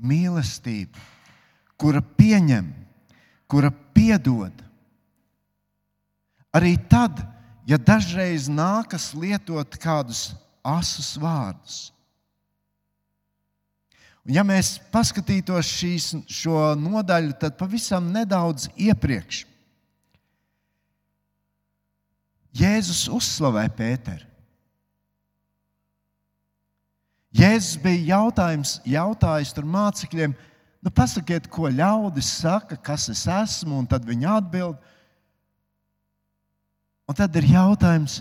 mīlestību, 0.00 1.06
kura 1.80 2.02
pieņem, 2.02 2.70
kura 3.50 3.70
piedod. 3.94 4.54
Arī 6.56 6.74
tad, 6.90 7.22
ja 7.68 7.78
dažreiz 7.78 8.48
nākas 8.50 9.12
lietot 9.14 9.76
kādus 9.78 10.30
asus 10.66 11.14
vārdus. 11.20 11.90
Un 14.26 14.34
ja 14.36 14.42
mēs 14.44 14.74
paskatītos 14.92 15.68
šīs, 15.78 16.08
šo 16.28 16.74
nodaļu, 16.76 17.32
tad 17.40 17.56
pavisam 17.58 18.10
nedaudz 18.12 18.68
iepriekš 18.76 19.44
Jēzus 22.56 23.06
uzslavē 23.12 23.68
Pēteru. 23.76 24.26
Jēzus 27.30 27.76
bija 27.78 28.24
jautājis 28.90 29.52
tur 29.54 29.66
mācekļiem, 29.70 30.32
nu, 30.82 30.90
pasakiet, 30.90 31.46
ko 31.46 31.70
ļaudis 31.70 32.32
saka, 32.40 32.74
kas 32.74 33.06
es 33.12 33.22
esmu, 33.30 33.78
un 33.78 33.86
tad 33.86 34.06
viņi 34.08 34.26
atbild. 34.26 34.80
Un 37.06 37.18
tad 37.18 37.34
ir 37.38 37.46
jautājums, 37.52 38.20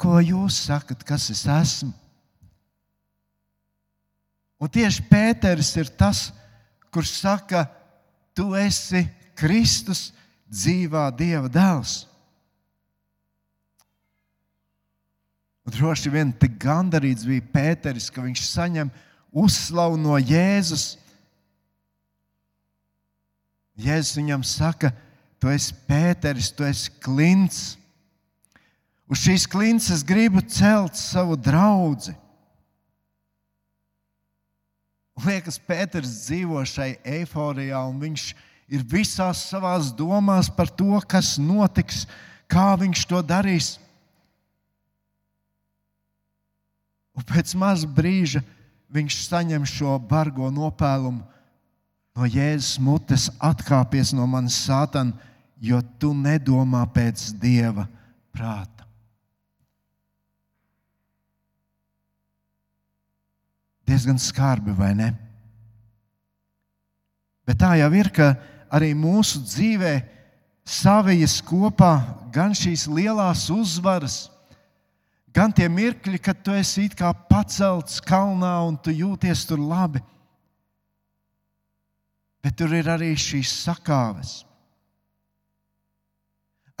ko 0.00 0.16
jūs 0.20 0.64
sakat, 0.66 1.04
kas 1.04 1.28
es 1.32 1.44
esmu? 1.48 1.92
Un 4.60 4.70
tieši 4.72 5.04
Pēters 5.10 5.74
ir 5.76 5.90
tas, 5.92 6.30
kurš 6.94 7.18
saka, 7.20 7.66
tu 8.32 8.54
esi 8.56 9.04
Kristus, 9.36 10.08
dzīvā 10.48 11.10
Dieva 11.18 11.50
dēls. 11.52 12.04
Droši 15.72 16.12
vien 16.12 16.32
tik 16.36 16.58
gandarīts 16.60 17.24
bija 17.28 17.44
Pēteris, 17.54 18.10
ka 18.12 18.24
viņš 18.24 18.42
saņem 18.48 18.90
uzslavu 19.32 19.96
no 20.00 20.18
Jēzus. 20.20 20.98
Jēzus 23.80 24.18
viņam 24.20 24.44
saka, 24.46 24.92
tu 25.40 25.48
esi 25.50 25.74
Pēteris, 25.88 26.52
tu 26.54 26.66
esi 26.68 26.92
klints. 27.02 27.78
Uz 29.08 29.24
šīs 29.24 29.48
klints 29.50 29.90
es 29.92 30.04
gribu 30.06 30.42
celt 30.48 30.96
savu 30.96 31.36
draugu. 31.36 32.14
Liekas, 35.24 35.60
Pēters 35.62 36.10
dzīvo 36.24 36.64
šai 36.66 36.96
eiforijā, 37.06 37.78
un 37.86 38.00
viņš 38.02 38.24
ir 38.74 38.82
visās 38.88 39.44
savās 39.46 39.92
domās 39.94 40.48
par 40.50 40.70
to, 40.72 40.98
kas 41.06 41.36
notiks, 41.38 42.02
kā 42.50 42.72
viņš 42.80 43.04
to 43.10 43.20
darīs. 43.22 43.76
Un 47.14 47.26
pēc 47.26 47.54
maz 47.58 47.84
brīža 47.86 48.42
viņš 48.94 49.20
saņem 49.28 49.66
šo 49.68 49.96
bargo 49.98 50.50
nopēlumu 50.50 51.22
no 52.14 52.28
Jēzus 52.30 52.78
mutes, 52.82 53.28
atkāpies 53.42 54.12
no 54.14 54.26
manis 54.30 54.58
sātana, 54.66 55.14
jo 55.58 55.80
tu 55.98 56.12
nedomā 56.14 56.84
pēc 56.94 57.32
dieva 57.40 57.86
prāta. 58.34 58.86
Diezgan 63.84 64.18
skarbi, 64.18 64.72
vai 64.72 64.94
ne? 64.96 65.10
Bet 67.44 67.60
tā 67.60 67.74
jau 67.76 67.90
ir, 67.92 68.08
ka 68.08 68.32
arī 68.72 68.94
mūsu 68.96 69.42
dzīvē 69.44 69.94
savijas 70.64 71.36
kopā 71.44 71.92
gan 72.32 72.54
šīs 72.56 72.86
lielās 72.88 73.50
uzvaras, 73.52 74.24
gan 75.34 75.52
tie 75.52 75.66
mirkļi, 75.68 76.20
kad 76.22 76.40
tu 76.46 76.54
esi 76.54 76.86
kā 76.94 77.10
pacelts 77.28 78.00
kalnā 78.04 78.54
un 78.68 78.78
tu 78.78 78.94
jūties 78.94 79.44
tur 79.48 79.58
labi. 79.58 80.02
Bet 82.44 82.58
tur 82.60 82.74
ir 82.76 82.88
arī 82.92 83.14
šīs 83.18 83.50
sakāves. 83.64 84.42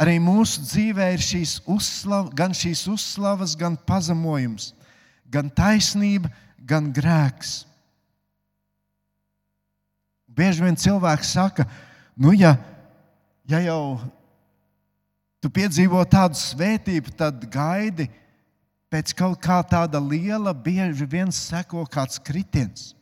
Arī 0.00 0.18
mūsu 0.18 0.64
dzīvē 0.66 1.12
ir 1.14 1.22
šīs 1.22 1.60
uzslav, 1.70 2.32
gan 2.34 2.54
šīs 2.56 2.82
uzslavas, 2.90 3.54
gan 3.56 3.76
pazemojums, 3.86 4.72
gan 5.30 5.50
taisnība, 5.54 6.32
gan 6.58 6.90
grēks. 6.94 7.62
Bieži 10.34 10.64
vien 10.66 10.74
cilvēks 10.74 11.30
saka, 11.36 11.68
nu, 12.18 12.34
ja, 12.34 12.56
ja 13.46 13.60
jau 13.62 14.00
tu 15.38 15.50
piedzīvo 15.52 16.02
tādu 16.10 16.40
svētību, 16.40 17.14
tad 17.14 17.46
gaidi 17.52 18.08
pēc 18.94 19.10
kaut 19.18 19.40
kā 19.42 19.58
tāda 19.66 19.98
liela, 19.98 20.52
bieži 20.54 21.06
vien 21.10 21.32
seko 21.34 21.82
kāds 21.90 22.20
kritiens. 22.22 22.92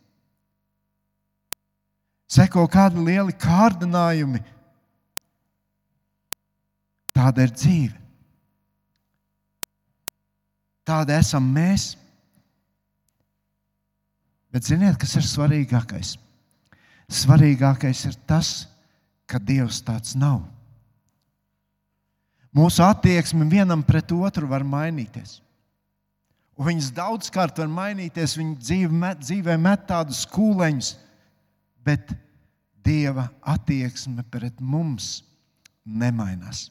Seko 2.32 2.64
kādi 2.72 3.02
lieli 3.04 3.34
kārdinājumi. 3.36 4.40
Tāda 7.12 7.44
ir 7.44 7.52
dzīve. 7.52 7.98
Tāda 10.88 11.18
esam 11.20 11.44
mēs. 11.52 11.92
Bet 14.52 14.64
ziniet, 14.64 14.96
kas 15.00 15.12
ir 15.20 15.28
svarīgākais? 15.28 16.16
Svarīgākais 17.12 18.06
ir 18.08 18.16
tas, 18.28 18.64
ka 19.28 19.36
Dievs 19.36 19.84
tāds 19.84 20.16
nav. 20.16 20.40
Mūsu 22.56 22.80
attieksme 22.84 23.44
vienam 23.48 23.84
pret 23.84 24.08
otru 24.12 24.48
var 24.48 24.64
mainīties. 24.64 25.42
Viņas 26.62 26.92
daudzkārt 26.94 27.58
var 27.62 27.70
mainīties, 27.70 28.36
viņa 28.38 28.58
dzīve 28.60 28.98
met, 29.04 29.22
dzīvē 29.24 29.56
met 29.60 29.86
tādus 29.88 30.24
kūleņus, 30.30 30.94
bet 31.84 32.12
Dieva 32.82 33.28
attieksme 33.46 34.24
pret 34.26 34.56
mums 34.58 35.20
nemainās. 35.86 36.66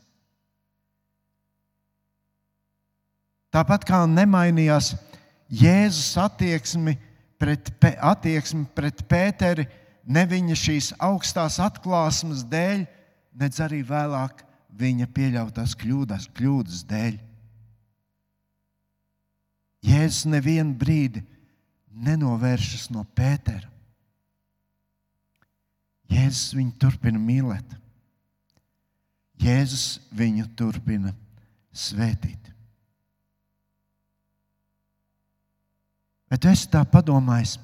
Tāpat 3.51 3.85
kā 3.87 4.01
nemainījās 4.07 4.93
Jēzus 5.51 6.13
attieksme 6.19 6.97
pret, 7.39 7.71
attieksme 7.99 8.67
pret 8.75 9.03
Pēteri, 9.07 9.65
ne 10.07 10.23
viņa 10.27 10.55
šīs 10.59 10.91
augstās 10.99 11.59
atklāsmes 11.63 12.45
dēļ, 12.51 12.85
nedz 13.39 13.59
arī 13.63 13.81
vēlāk 13.87 14.43
viņa 14.79 15.07
pieļautās 15.15 15.75
kļūdas, 15.79 16.29
kļūdas 16.35 16.85
dēļ. 16.87 17.19
Jēzus 19.81 20.27
nevienu 20.29 20.75
brīdi 20.77 21.23
nenovēršas 21.91 22.89
no 22.93 23.03
Pētera. 23.17 23.69
Jēzus 26.11 26.53
viņu 26.57 26.75
turpina 26.79 27.19
mīlēt. 27.21 27.77
Jēzus 29.41 30.01
viņu 30.13 30.45
turpina 30.59 31.15
svētīt. 31.73 32.51
Bet 36.31 36.45
es 36.47 36.67
tā 36.69 36.85
domāju, 36.85 37.59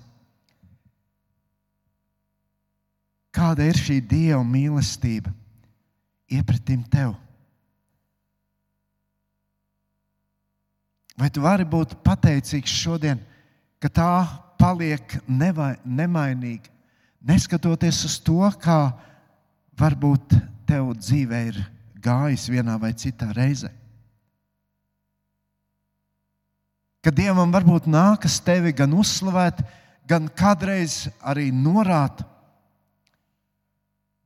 Kāda 3.37 3.67
ir 3.69 3.77
šī 3.77 3.99
Dieva 4.01 4.41
mīlestība 4.41 5.29
iepratim 6.33 6.81
tev? 6.89 7.13
Vai 11.17 11.29
tu 11.33 11.41
vari 11.41 11.65
būt 11.65 11.97
pateicīgs 12.05 12.73
šodien, 12.77 13.21
ka 13.81 13.89
tā 13.89 14.11
paliek 14.59 15.17
nevai, 15.25 15.75
nemainīga, 15.85 16.69
neskatoties 17.25 18.03
uz 18.05 18.19
to, 18.21 18.43
kā 18.61 18.91
varbūt 19.77 20.37
tev 20.69 20.93
dzīvē 20.97 21.41
ir 21.49 21.59
gājis 22.03 22.47
vienā 22.53 22.77
vai 22.81 22.93
citā 22.93 23.31
reizē? 23.33 23.73
Ka 27.01 27.13
Dievam 27.13 27.53
varbūt 27.53 27.87
nākas 27.89 28.37
tevi 28.43 28.73
gan 28.75 28.93
uzslavēt, 28.93 29.61
gan 30.09 30.27
kādreiz 30.29 31.05
arī 31.25 31.49
norādīt 31.55 32.25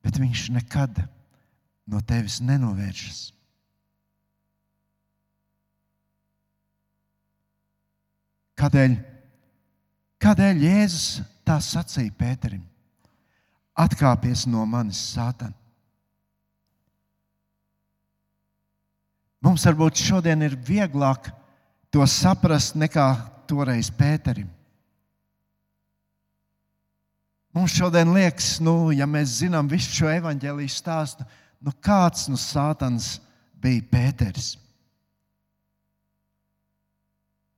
bet 0.02 0.18
viņš 0.18 0.48
nekad 0.58 0.98
no 1.88 2.02
tevis 2.06 2.40
nenovēršas. 2.44 3.30
Kādēļ, 8.62 8.92
kādēļ 10.22 10.60
Jēzus 10.62 11.06
tā 11.42 11.56
sacīja 11.58 12.14
Pēterim? 12.14 12.62
Atkāpies 13.74 14.44
no 14.46 14.62
manis, 14.68 15.00
Sātan. 15.16 15.50
Mums 19.42 19.66
varbūt 19.66 19.98
šodien 19.98 20.46
ir 20.46 20.54
vieglāk 20.54 21.32
to 21.90 22.06
saprast 22.06 22.78
nekā 22.78 23.08
toreiz 23.50 23.90
Pēterim. 23.90 24.46
Mums 27.52 27.74
šodien 27.74 28.14
liekas, 28.14 28.60
nu, 28.62 28.92
ja 28.94 29.10
mēs 29.10 29.40
zinām 29.42 29.66
visu 29.68 29.90
šo 29.98 30.12
evaņģēlīju 30.14 30.72
stāstu, 30.72 31.26
nu, 31.58 31.74
kāds 31.82 32.30
no 32.30 32.38
nu, 32.38 32.40
sātans 32.40 33.16
bija 33.58 33.82
Pēters. 33.90 34.54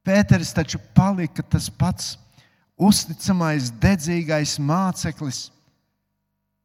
Pēters 0.05 0.53
taču 0.53 0.79
palika 0.97 1.43
tas 1.43 1.71
pats 1.73 2.15
uzticamais, 2.77 3.71
dedzīgais 3.81 4.59
māceklis, 4.61 5.47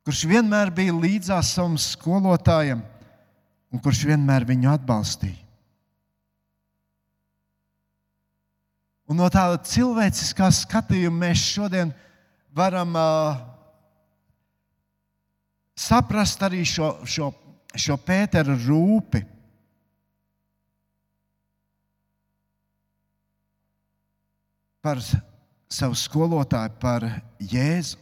kurš 0.03 0.25
vienmēr 0.27 0.71
bija 0.73 0.95
līdzās 0.95 1.53
savam 1.55 1.77
skolotājam 1.79 2.81
un 3.69 3.83
kurš 3.83 4.03
vienmēr 4.09 4.47
viņu 4.49 4.71
atbalstīja. 4.73 5.37
Un 9.09 9.17
no 9.17 9.25
tāda 9.33 9.57
cilvēciskā 9.65 10.51
skatījuma 10.53 11.25
mēs 11.25 11.41
šodien 11.55 11.89
varam 12.53 12.93
uh, 12.93 13.39
saprast 15.73 16.43
arī 16.45 16.61
šo, 16.67 16.91
šo, 17.09 17.31
šo 17.73 17.97
Pētera 18.05 18.53
rūpi. 18.67 19.23
Par 24.79 25.01
savu 25.69 25.97
skolotāju, 25.97 26.73
par 26.79 27.05
Jēzu. 27.39 27.99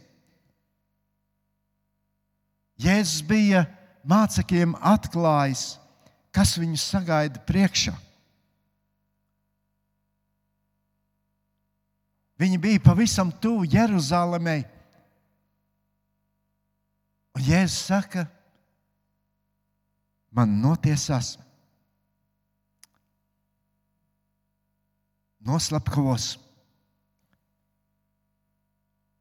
Jēzus 2.78 3.24
bija 3.26 3.64
mācekļiem 4.06 4.76
atklājis, 4.86 5.72
kas 6.30 6.54
viņus 6.60 6.84
sagaida 6.92 7.42
priekšā. 7.48 7.96
Viņi 12.38 12.60
bija 12.62 12.84
pavisam 12.84 13.32
tuvu 13.42 13.66
Jeruzalemei. 13.66 14.62
Un 17.34 17.42
Jēzus 17.42 17.82
saka, 17.90 18.28
man 20.30 20.60
notiesās, 20.62 21.34
noslapkavos. 25.42 26.36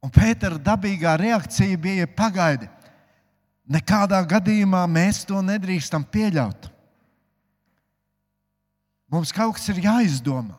Un 0.06 0.14
Pētera 0.14 0.60
dabīgā 0.62 1.16
reakcija 1.20 1.78
bija 1.82 2.08
pagaidi. 2.08 2.70
Nekādā 3.68 4.20
gadījumā 4.24 4.86
mēs 4.88 5.26
to 5.28 5.42
nedrīkstam 5.44 6.06
pieļaut. 6.08 6.70
Mums 9.12 9.34
kaut 9.36 9.58
kas 9.58 9.68
ir 9.72 9.82
jāizdomā. 9.84 10.56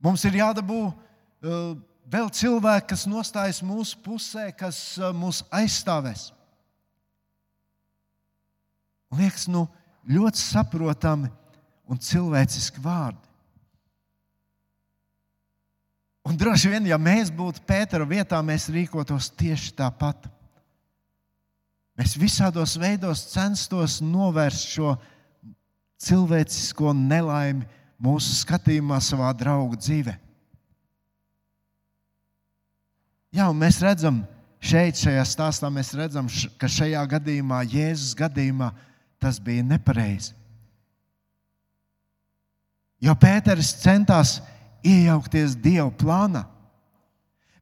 Mums 0.00 0.24
ir 0.24 0.38
jādabū 0.40 0.80
uh, 0.88 1.72
vēl 2.10 2.30
cilvēki, 2.34 2.88
kas 2.94 3.06
nostājas 3.10 3.60
mūsu 3.66 3.98
pusē, 4.02 4.48
kas 4.56 4.80
uh, 4.98 5.10
mūs 5.14 5.42
aizstāvēs. 5.54 6.30
Liekas, 9.18 9.48
nu, 9.50 9.66
ļoti 10.08 10.40
saprotami 10.40 11.30
un 11.90 11.98
cilvēciski 12.00 12.82
vārdi. 12.82 13.29
Un 16.30 16.36
droši 16.38 16.70
vien, 16.70 16.84
ja 16.86 16.94
mēs 16.94 17.32
būtu 17.34 17.64
Pētera 17.66 18.04
vietā, 18.06 18.38
mēs 18.38 18.68
rīkotos 18.70 19.32
tieši 19.34 19.72
tāpat. 19.74 20.28
Mēs 21.98 22.14
visādos 22.14 22.76
veidos 22.78 23.24
censtos 23.32 23.96
novērst 23.98 24.76
šo 24.76 24.92
cilvēcisko 25.98 26.92
nelaimi 26.94 27.66
mūsu 27.98 28.36
skatījumā, 28.44 29.00
savā 29.02 29.32
draugu 29.34 29.74
dzīvē. 29.80 30.14
Jā, 33.34 33.48
un 33.50 33.58
mēs 33.58 33.80
redzam, 33.82 34.22
šeit, 34.62 35.02
šajā 35.02 35.26
stāstā, 35.26 35.66
mēs 35.74 35.90
redzam, 35.98 36.30
ka 36.62 36.70
šajā 36.70 37.02
gadījumā, 37.10 37.64
Jēzus 37.74 38.14
gadījumā, 38.22 38.70
tas 39.18 39.42
bija 39.42 39.66
nepareizi. 39.66 40.38
Jo 43.02 43.18
Pēters 43.18 43.74
centās 43.82 44.38
iejaukties 44.86 45.56
Dieva 45.58 45.90
plānā. 45.90 46.44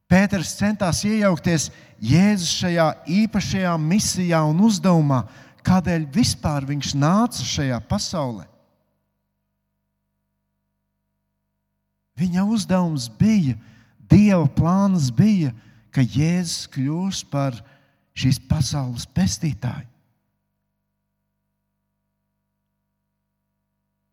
Pēters 0.09 0.55
centās 0.57 1.03
iejaukties 1.05 1.69
Jēzus 2.01 2.51
šajā 2.63 2.87
īpašajā 3.05 3.73
misijā 3.77 4.39
un 4.49 4.63
uzdevumā, 4.65 5.23
kādēļ 5.65 6.07
vispār 6.13 6.65
viņš 6.65 6.95
nāca 6.97 7.45
šajā 7.45 7.77
pasaulē. 7.89 8.47
Viņa 12.19 12.45
uzdevums 12.51 13.07
bija, 13.19 13.55
Dieva 14.09 14.47
plāns 14.49 15.11
bija, 15.13 15.53
ka 15.93 16.01
Jēzus 16.01 16.65
kļūs 16.73 17.21
par 17.29 17.59
šīs 18.17 18.41
pasaules 18.49 19.05
pestītāju. 19.13 19.85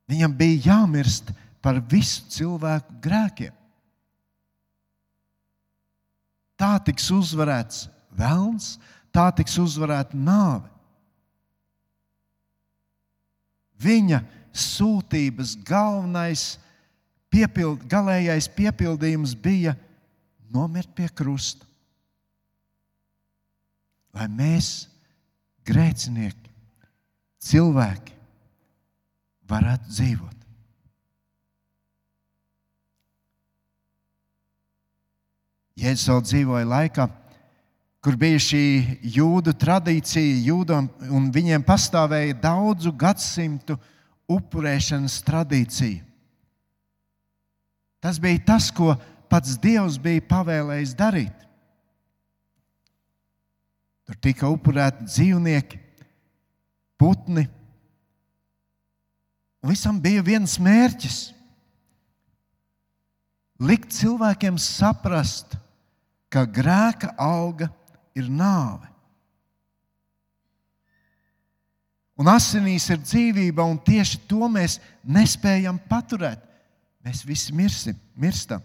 Viņam 0.06 0.36
bija 0.38 0.60
jāmirst 0.68 1.32
par 1.66 1.80
visu 1.90 2.22
cilvēku 2.30 2.94
grēkiem. 3.02 3.54
Tā 6.54 6.76
tiks 6.86 7.08
uzvarēts 7.10 7.88
vēlns, 8.14 8.76
tā 9.10 9.26
tiks 9.34 9.56
uzvarēta 9.58 10.14
nāve. 10.14 10.70
Viņa 13.82 14.22
sūtības 14.56 15.56
galvenais, 15.66 16.54
piepild, 17.34 17.82
galīgais 17.90 18.46
piepildījums 18.56 19.34
bija 19.34 19.74
nomirt 20.54 20.94
pie 20.96 21.10
krusta. 21.10 21.66
Lai 24.14 24.30
mēs, 24.32 24.86
grēcinieki, 25.66 26.54
cilvēki, 27.50 28.16
varētu 29.50 29.92
dzīvot. 29.92 30.35
Jēzus 35.76 36.08
vēl 36.08 36.22
dzīvoja 36.24 36.66
laikā, 36.70 37.04
kur 38.00 38.16
bija 38.16 38.40
šī 38.40 38.64
jūdu 39.16 39.52
tradīcija, 39.60 40.38
jūdam, 40.46 40.88
un 41.12 41.28
viņiem 41.34 41.64
pastāvēja 41.66 42.38
daudzu 42.40 42.94
gadsimtu 42.96 43.76
upurēšanas 44.30 45.18
tradīcija. 45.26 46.00
Tas 48.00 48.20
bija 48.22 48.40
tas, 48.46 48.70
ko 48.70 48.94
pats 49.28 49.56
Dievs 49.60 49.98
bija 50.00 50.24
pavēlējis 50.30 50.94
darīt. 50.96 51.44
Tur 54.06 54.16
tika 54.22 54.48
upurēti 54.48 55.08
dzīvnieki, 55.10 55.80
putni. 56.96 57.48
Visam 59.66 59.98
bija 60.00 60.22
viens 60.22 60.56
mērķis- 60.62 61.18
likt 63.68 63.90
cilvēkiem 63.90 64.60
saprast, 64.62 65.58
ka 66.32 66.44
grēka 66.44 67.14
alga 67.20 67.68
ir 68.16 68.28
nāve. 68.30 68.88
Un 72.16 72.30
asinīs 72.32 72.88
ir 72.88 73.02
dzīvība, 73.02 73.64
un 73.68 73.76
tieši 73.76 74.22
to 74.28 74.48
mēs 74.48 74.78
nespējam 75.04 75.76
paturēt. 75.90 76.40
Mēs 77.04 77.22
visi 77.28 77.52
mirsim, 77.54 77.98
mirstam. 78.16 78.64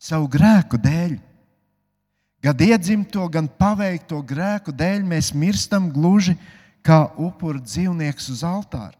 Savu 0.00 0.26
grēku 0.32 0.80
dēļ, 0.80 1.14
gan 2.42 2.62
iedzimto, 2.66 3.26
gan 3.32 3.46
paveikto 3.48 4.18
grēku 4.26 4.74
dēļ, 4.76 5.04
mēs 5.06 5.30
mirstam 5.36 5.90
gluži 5.92 6.34
kā 6.82 7.04
upuru 7.20 7.60
dzīvnieks 7.62 8.30
uz 8.32 8.42
altāra. 8.44 8.99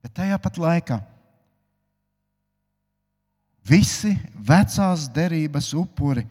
Bet 0.00 0.14
tajā 0.16 0.38
pat 0.40 0.58
laikā 0.60 0.98
visi 3.70 4.14
vecās 4.34 5.06
derības 5.12 5.72
upuri 5.76 6.24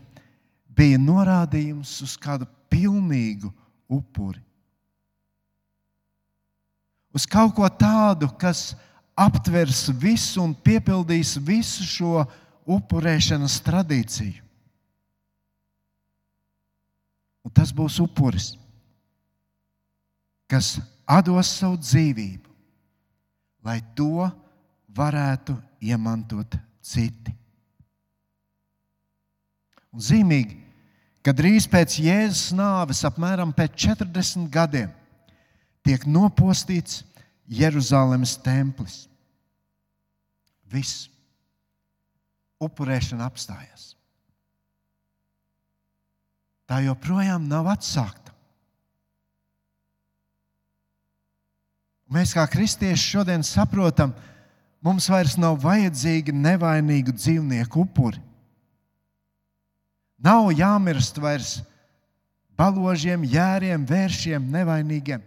bija 0.76 1.00
norādījums 1.02 1.92
uz 2.06 2.16
kādu 2.20 2.48
pilnīgu 2.72 3.52
upuri. 3.90 4.42
Uz 7.14 7.26
kaut 7.30 7.56
ko 7.58 7.66
tādu, 7.70 8.30
kas 8.42 8.74
aptvers 9.18 9.88
visu 10.02 10.42
un 10.44 10.54
piepildīs 10.54 11.36
visu 11.42 11.86
šo 11.86 12.26
upurēšanas 12.70 13.58
tradīciju. 13.66 14.46
Un 17.46 17.54
tas 17.56 17.72
būs 17.74 17.98
upuris, 18.04 18.52
kas 20.50 20.78
dos 21.26 21.50
savu 21.50 21.80
dzīvību 21.82 22.49
lai 23.66 23.80
to 23.96 24.30
varētu 24.96 25.56
iemantot 25.84 26.56
citi. 26.82 27.34
Un 29.90 30.04
zīmīgi, 30.06 30.58
ka 31.26 31.34
drīz 31.36 31.66
pēc 31.70 31.98
Jēzus 32.04 32.54
nāves, 32.58 33.02
apmēram 33.08 33.52
pēc 33.56 33.76
40 33.90 34.50
gadiem, 34.54 34.92
tiek 35.86 36.06
nopostīts 36.06 37.04
Jeruzalemes 37.50 38.36
templis. 38.46 39.08
Viss 40.70 41.08
upurēšana 42.62 43.26
apstājās. 43.26 43.94
Tā 46.70 46.84
joprojām 46.86 47.48
nav 47.50 47.72
atsākta. 47.72 48.29
Mēs 52.10 52.34
kā 52.34 52.46
kristieši 52.50 53.12
šodien 53.14 53.44
saprotam, 53.46 54.16
mums 54.82 55.06
vairs 55.12 55.36
nav 55.38 55.60
vajadzīgi 55.62 56.34
nevainīgu 56.34 57.14
dzīvnieku 57.14 57.84
upuri. 57.86 58.22
Nav 60.20 60.50
jāmirst 60.52 61.20
vairs 61.22 61.60
baložiem, 62.60 63.24
jēriem, 63.24 63.86
vēršiem, 63.88 64.50
nevainīgiem. 64.52 65.22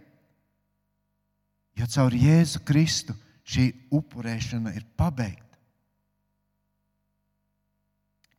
Jo 1.79 1.87
caur 1.89 2.13
Jēzu 2.13 2.61
Kristu 2.67 3.15
šī 3.47 3.71
upurēšana 3.95 4.75
ir 4.77 4.85
pabeigta. 4.99 5.57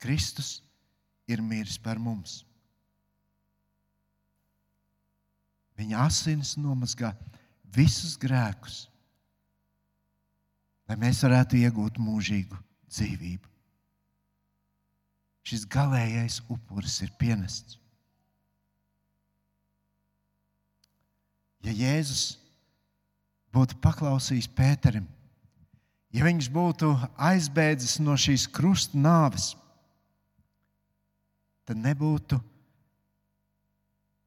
Kristus 0.04 0.58
ir 1.26 1.40
miris 1.42 1.80
par 1.80 1.98
mums. 1.98 2.42
Viņa 5.80 6.04
asins 6.04 6.54
nomazgā 6.60 7.10
visus 7.74 8.14
grēkus, 8.20 8.84
lai 10.88 10.96
mēs 11.00 11.22
varētu 11.24 11.58
iegūt 11.60 11.98
mūžīgu 12.02 12.58
dzīvību. 12.92 13.50
Šis 15.44 15.66
galīgais 15.68 16.38
upuris 16.48 17.00
ir 17.04 17.10
pienests. 17.20 17.78
Ja 21.64 21.72
Jēzus 21.72 22.36
būtu 23.52 23.76
paklausījis 23.80 24.48
Pēterim, 24.52 25.06
ja 26.12 26.24
viņš 26.24 26.48
būtu 26.52 26.90
aizbēdzis 27.16 27.98
no 28.04 28.16
šīs 28.20 28.44
krusta 28.52 29.00
nāves, 29.00 29.54
tad 31.64 31.80
nebūtu 31.80 32.36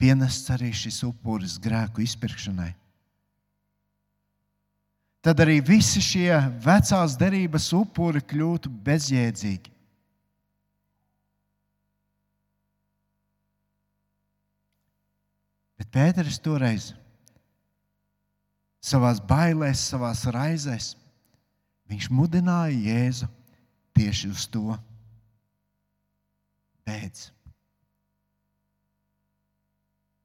pienests 0.01 0.49
arī 0.53 0.71
šis 0.73 1.03
upuris 1.05 1.59
grēku 1.61 2.01
izpirkšanai 2.05 2.73
tad 5.25 5.41
arī 5.43 5.57
visi 5.65 6.01
šie 6.03 6.31
vecās 6.63 7.17
derības 7.19 7.71
upuri 7.75 8.21
kļūtu 8.23 8.71
bezjēdzīgi. 8.85 9.73
Bet 15.77 15.91
Pēters 15.93 16.39
toreiz 16.41 16.91
savā 18.87 19.11
bailēs, 19.29 19.83
savā 19.91 20.13
raizēs, 20.33 20.93
viņš 21.91 22.09
mudināja 22.13 22.77
Jēzu 22.87 23.27
tieši 23.97 24.31
uz 24.31 24.45
to. 24.51 24.77
Beidz. 26.87 27.29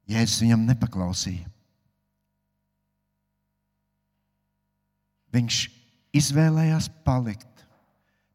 Jēzus 0.07 0.43
viņam 0.43 0.67
nepaklausīja. 0.67 1.52
Viņš 5.33 5.59
izvēlējās 6.15 6.89
palikt. 7.05 7.49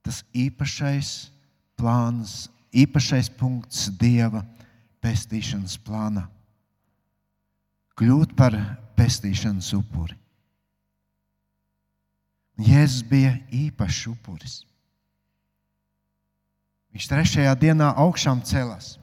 Tas 0.02 0.22
īpašais 0.36 1.30
plāns, 1.78 2.48
īpašais 2.74 3.30
punkts 3.38 3.88
Dieva 4.00 4.42
pestīšanas 5.04 5.78
plānā. 5.84 6.26
Kļūt 7.98 8.34
par 8.38 8.54
pestīšanas 8.98 9.72
upuri. 9.78 10.16
Jēzus 12.58 13.04
bija 13.06 13.36
īpašs 13.54 14.06
upuris. 14.10 14.56
Viņš 16.94 17.06
trešajā 17.10 17.52
dienā 17.60 17.92
augšām 18.02 18.40
celās. 18.46 18.96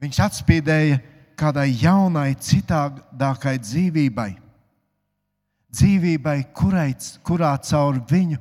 Viņš 0.00 0.18
atspīdēja 0.24 0.98
kādai 1.40 1.70
jaunai, 1.80 2.34
citādākai 2.36 3.56
dzīvībai. 3.62 4.30
Dzīvībai, 5.70 6.38
kurai, 6.56 6.90
kurā 7.24 7.54
caur 7.64 8.00
viņu 8.10 8.40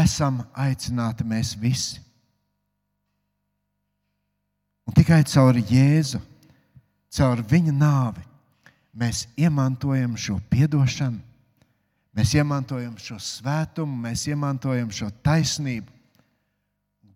esam 0.00 0.40
aicināti 0.56 1.26
mēs 1.28 1.54
visi. 1.60 2.00
Un 4.88 4.96
tikai 4.96 5.20
caur 5.28 5.54
Jēzu, 5.54 6.18
caur 7.14 7.44
viņa 7.46 7.74
nāvi, 7.76 8.24
mēs 8.96 9.26
iemantojam 9.38 10.16
šo 10.18 10.40
atdošanu, 10.40 11.20
mēs 12.16 12.34
iemantojam 12.34 12.96
šo 12.98 13.18
svētumu, 13.22 14.00
mēs 14.08 14.26
iemantojam 14.32 14.90
šo 14.90 15.12
taisnību. 15.22 15.92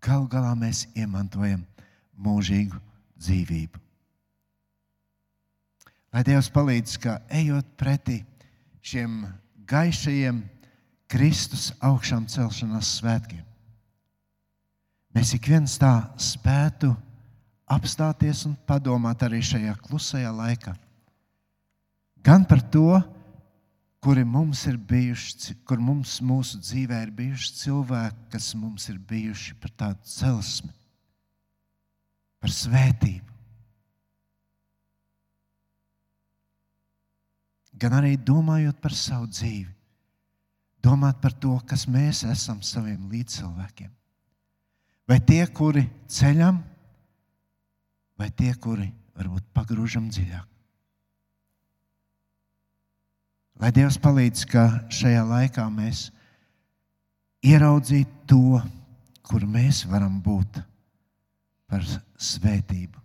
Galu 0.05 0.29
galā 0.29 0.53
mēs 0.55 0.85
iemantojam 0.95 1.65
mūžīgu 2.21 2.79
dzīvību. 3.19 3.84
Lai 6.15 6.23
Dievs 6.23 6.47
palīdz, 6.55 6.99
ka 7.03 7.17
ejot 7.35 7.73
pretī 7.81 8.21
šiem 8.85 9.25
gaišajiem 9.67 10.45
Kristus 11.11 11.73
augšām 11.83 12.29
celšanās 12.31 12.93
svētkiem, 13.01 13.43
mēs 15.15 15.35
ik 15.35 15.51
viens 15.51 15.75
tā 15.81 15.97
spētu 16.21 16.93
apstāties 17.67 18.45
un 18.47 18.55
padomāt 18.69 19.27
arī 19.27 19.43
šajā 19.43 19.75
klusajā 19.83 20.31
laikā 20.35 20.77
gan 22.25 22.45
par 22.49 22.63
to, 22.73 23.03
kuri 24.01 24.25
mums 24.25 24.65
ir 24.69 24.79
bijuši, 24.81 25.59
kur 25.69 25.81
mums 25.81 26.17
mūsu 26.25 26.59
dzīvē 26.61 27.03
ir 27.05 27.13
bijuši 27.13 27.53
cilvēki, 27.61 28.27
kas 28.33 28.51
mums 28.57 28.89
ir 28.93 28.99
bijuši 28.99 29.57
par 29.61 29.73
tādu 29.83 30.09
celsmi, 30.09 30.73
par 32.41 32.53
svētību. 32.53 33.34
Gan 37.81 37.97
arī 37.99 38.15
domājot 38.17 38.79
par 38.83 38.95
savu 38.95 39.27
dzīvi, 39.31 39.71
domāt 40.85 41.21
par 41.23 41.35
to, 41.43 41.57
kas 41.67 41.87
mēs 41.91 42.23
esam 42.29 42.63
saviem 42.63 43.09
līdzcilvēkiem. 43.11 43.91
Vai 45.09 45.19
tie, 45.21 45.43
kuri 45.53 45.85
ceļam, 46.09 46.63
vai 48.19 48.31
tie, 48.33 48.55
kuri 48.55 48.89
varbūt 49.19 49.51
pagrūžam 49.57 50.09
dziļāk. 50.13 50.51
Lai 53.63 53.71
Dievs 53.71 53.99
palīdz, 54.03 54.47
ka 54.51 54.65
šajā 54.91 55.23
laikā 55.29 55.67
mēs 55.71 56.09
ieraudzītu 57.47 58.25
to, 58.31 58.59
kur 59.25 59.45
mēs 59.47 59.85
varam 59.89 60.17
būt 60.25 60.59
par 61.71 61.85
svētību 61.85 63.01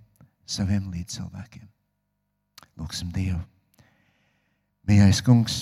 saviem 0.50 0.90
līdzcilvēkiem. 0.94 1.68
Lūksim 2.80 3.14
Dievu. 3.14 3.44
Mīļais 4.90 5.20
kungs, 5.22 5.60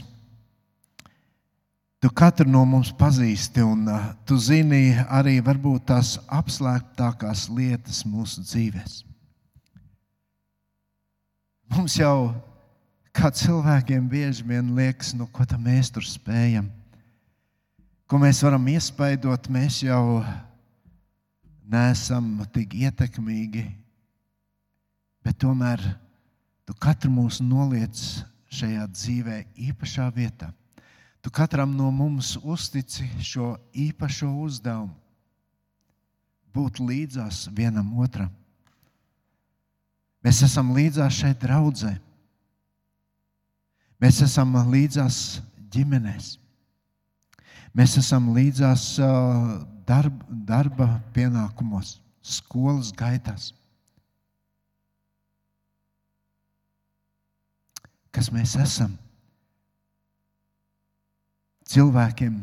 tu 2.00 2.08
katru 2.16 2.48
no 2.48 2.62
mums 2.64 2.94
pazīsti, 2.96 3.60
un 3.60 3.82
uh, 3.92 4.06
tu 4.24 4.38
zini 4.40 4.94
arī 5.04 5.42
varbūt 5.44 5.90
tās 5.90 6.14
apslēptākās 6.32 7.50
lietas 7.52 8.06
mūsu 8.08 8.46
dzīvēm. 8.46 8.94
Mums 11.76 11.98
jau 12.00 12.32
kā 13.12 13.28
cilvēkiem 13.36 14.08
bieži 14.08 14.46
vien 14.48 14.70
liekas, 14.78 15.12
nu, 15.18 15.28
ko 15.28 15.44
mēs 15.60 15.92
tur 15.92 16.08
spējam, 16.08 16.70
ko 18.08 18.22
mēs 18.24 18.40
varam 18.48 18.64
iespaidot, 18.72 19.50
mēs 19.52 19.82
jau 19.84 20.24
neesam 21.68 22.46
tik 22.56 22.80
ietekmīgi. 22.80 23.66
Bet 25.20 25.36
tomēr 25.44 25.84
tu 26.64 26.72
katru 26.80 27.12
mūsu 27.12 27.44
noliec 27.44 28.00
šajā 28.54 28.86
dzīvē 28.92 29.38
īpašā 29.70 30.08
vietā. 30.16 30.52
Tu 31.22 31.32
katram 31.34 31.74
no 31.76 31.90
mums 31.92 32.36
uztici 32.44 33.08
šo 33.20 33.56
īpašo 33.76 34.30
uzdevumu, 34.46 34.94
būt 36.56 36.80
līdzās 36.82 37.48
vienam 37.54 37.90
otram. 38.00 38.32
Mēs 40.26 40.42
esam 40.48 40.74
līdzās 40.76 41.20
šeit 41.20 41.40
draudzē. 41.44 41.94
Mēs 44.02 44.22
esam 44.26 44.56
līdzās 44.72 45.40
ģimenēs. 45.74 46.36
Mēs 47.78 47.98
esam 48.00 48.32
līdzās 48.34 48.90
darba, 49.88 50.26
darba 50.50 50.88
pienākumos, 51.14 51.98
skolas 52.26 52.90
gaitās. 52.98 53.52
Kas 58.18 58.32
mēs 58.34 58.56
esam? 58.58 58.96
Cilvēkiem, 61.70 62.40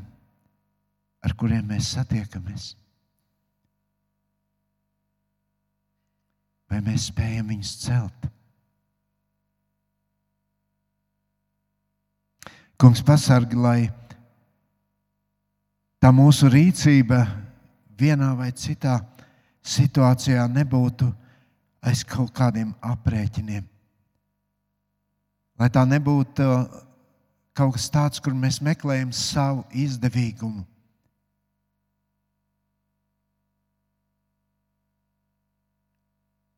ar 1.27 1.35
kuriem 1.35 1.67
mēs 1.67 1.89
satiekamies. 1.97 2.69
Vai 6.71 6.79
mēs 6.85 7.09
spējam 7.11 7.51
viņus 7.51 7.75
celt? 7.83 8.31
Kungs, 12.79 13.03
pasargi, 13.03 13.59
lai 13.59 13.91
tā 15.99 16.15
mūsu 16.15 16.55
rīcība 16.55 17.25
vienā 17.99 18.31
vai 18.39 18.53
citā 18.55 19.01
situācijā 19.75 20.47
nebūtu 20.55 21.11
aiz 21.83 22.07
kaut 22.07 22.31
kādiem 22.37 22.77
aprēķiniem. 22.95 23.74
Lai 25.59 25.69
tā 25.71 25.85
nebūtu 25.87 26.45
kaut 27.55 27.77
kas 27.77 27.91
tāds, 27.93 28.21
kur 28.23 28.35
mēs 28.35 28.59
meklējam 28.65 29.13
savu 29.15 29.63
izdevīgumu. 29.71 30.65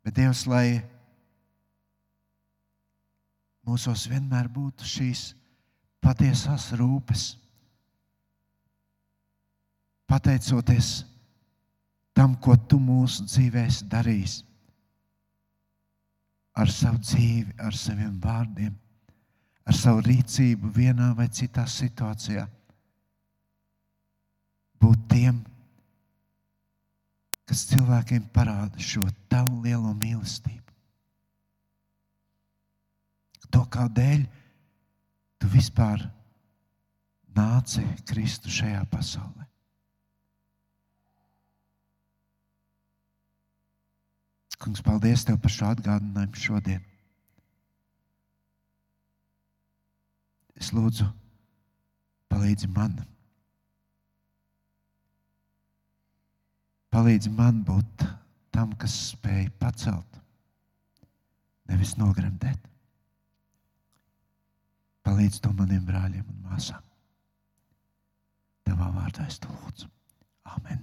Bet 0.06 0.14
Dievs, 0.16 0.44
lai 0.46 0.78
mūsos 3.66 4.06
vienmēr 4.09 4.48
būtu 4.48 4.87
šīs 4.87 5.32
patiesās 6.00 6.70
rūpes. 6.78 7.26
Pateicoties 10.06 10.90
tam, 12.16 12.38
ko 12.38 12.54
tu 12.56 12.78
mūsu 12.80 13.26
dzīvēs 13.26 13.82
darīsi, 13.90 14.44
ar 16.56 16.70
savu 16.72 17.02
dzīvi, 17.02 17.59
ar 17.61 17.74
saviem 17.76 18.14
vārdiem, 18.22 18.70
ar 19.66 19.74
savu 19.74 20.05
rīcību 20.07 20.70
vienā 20.74 21.11
vai 21.18 21.26
citā 21.33 21.66
situācijā, 21.70 22.46
būt 24.83 25.07
tiem, 25.11 25.40
kas 27.46 27.66
cilvēkiem 27.70 28.28
parāda 28.34 28.82
šo 28.82 29.07
tavu 29.30 29.62
lielo 29.64 29.93
mīlestību. 29.95 30.62
To 33.55 33.62
kādēļ 33.72 34.26
tu 35.40 35.51
vispār 35.51 36.03
nāci 37.36 37.84
Kristu 38.09 38.51
šajā 38.53 38.82
pasaulē. 38.90 39.47
Kungs, 44.57 44.80
paldies 44.82 45.22
Tev 45.28 45.38
par 45.43 45.53
šo 45.53 45.70
atgādinājumu 45.70 46.43
šodien. 46.43 46.84
Es 50.57 50.72
lūdzu, 50.72 51.07
palīdzi 52.32 52.68
man. 52.72 52.96
Palīdzi 56.94 57.32
man 57.36 57.61
būt 57.66 58.07
tam, 58.57 58.72
kas 58.80 58.94
spēj 59.11 59.50
pacelt, 59.61 60.20
nevis 61.68 61.96
nogremdēt. 62.00 62.72
Palīdz 65.07 65.42
to 65.44 65.52
maniem 65.54 65.84
brāļiem 65.86 66.24
un 66.24 66.42
māsām. 66.48 66.82
Tavā 68.66 68.88
vārdā 68.96 69.28
es 69.28 69.38
to 69.42 69.52
lūdzu. 69.52 69.90
Amen. 70.57 70.80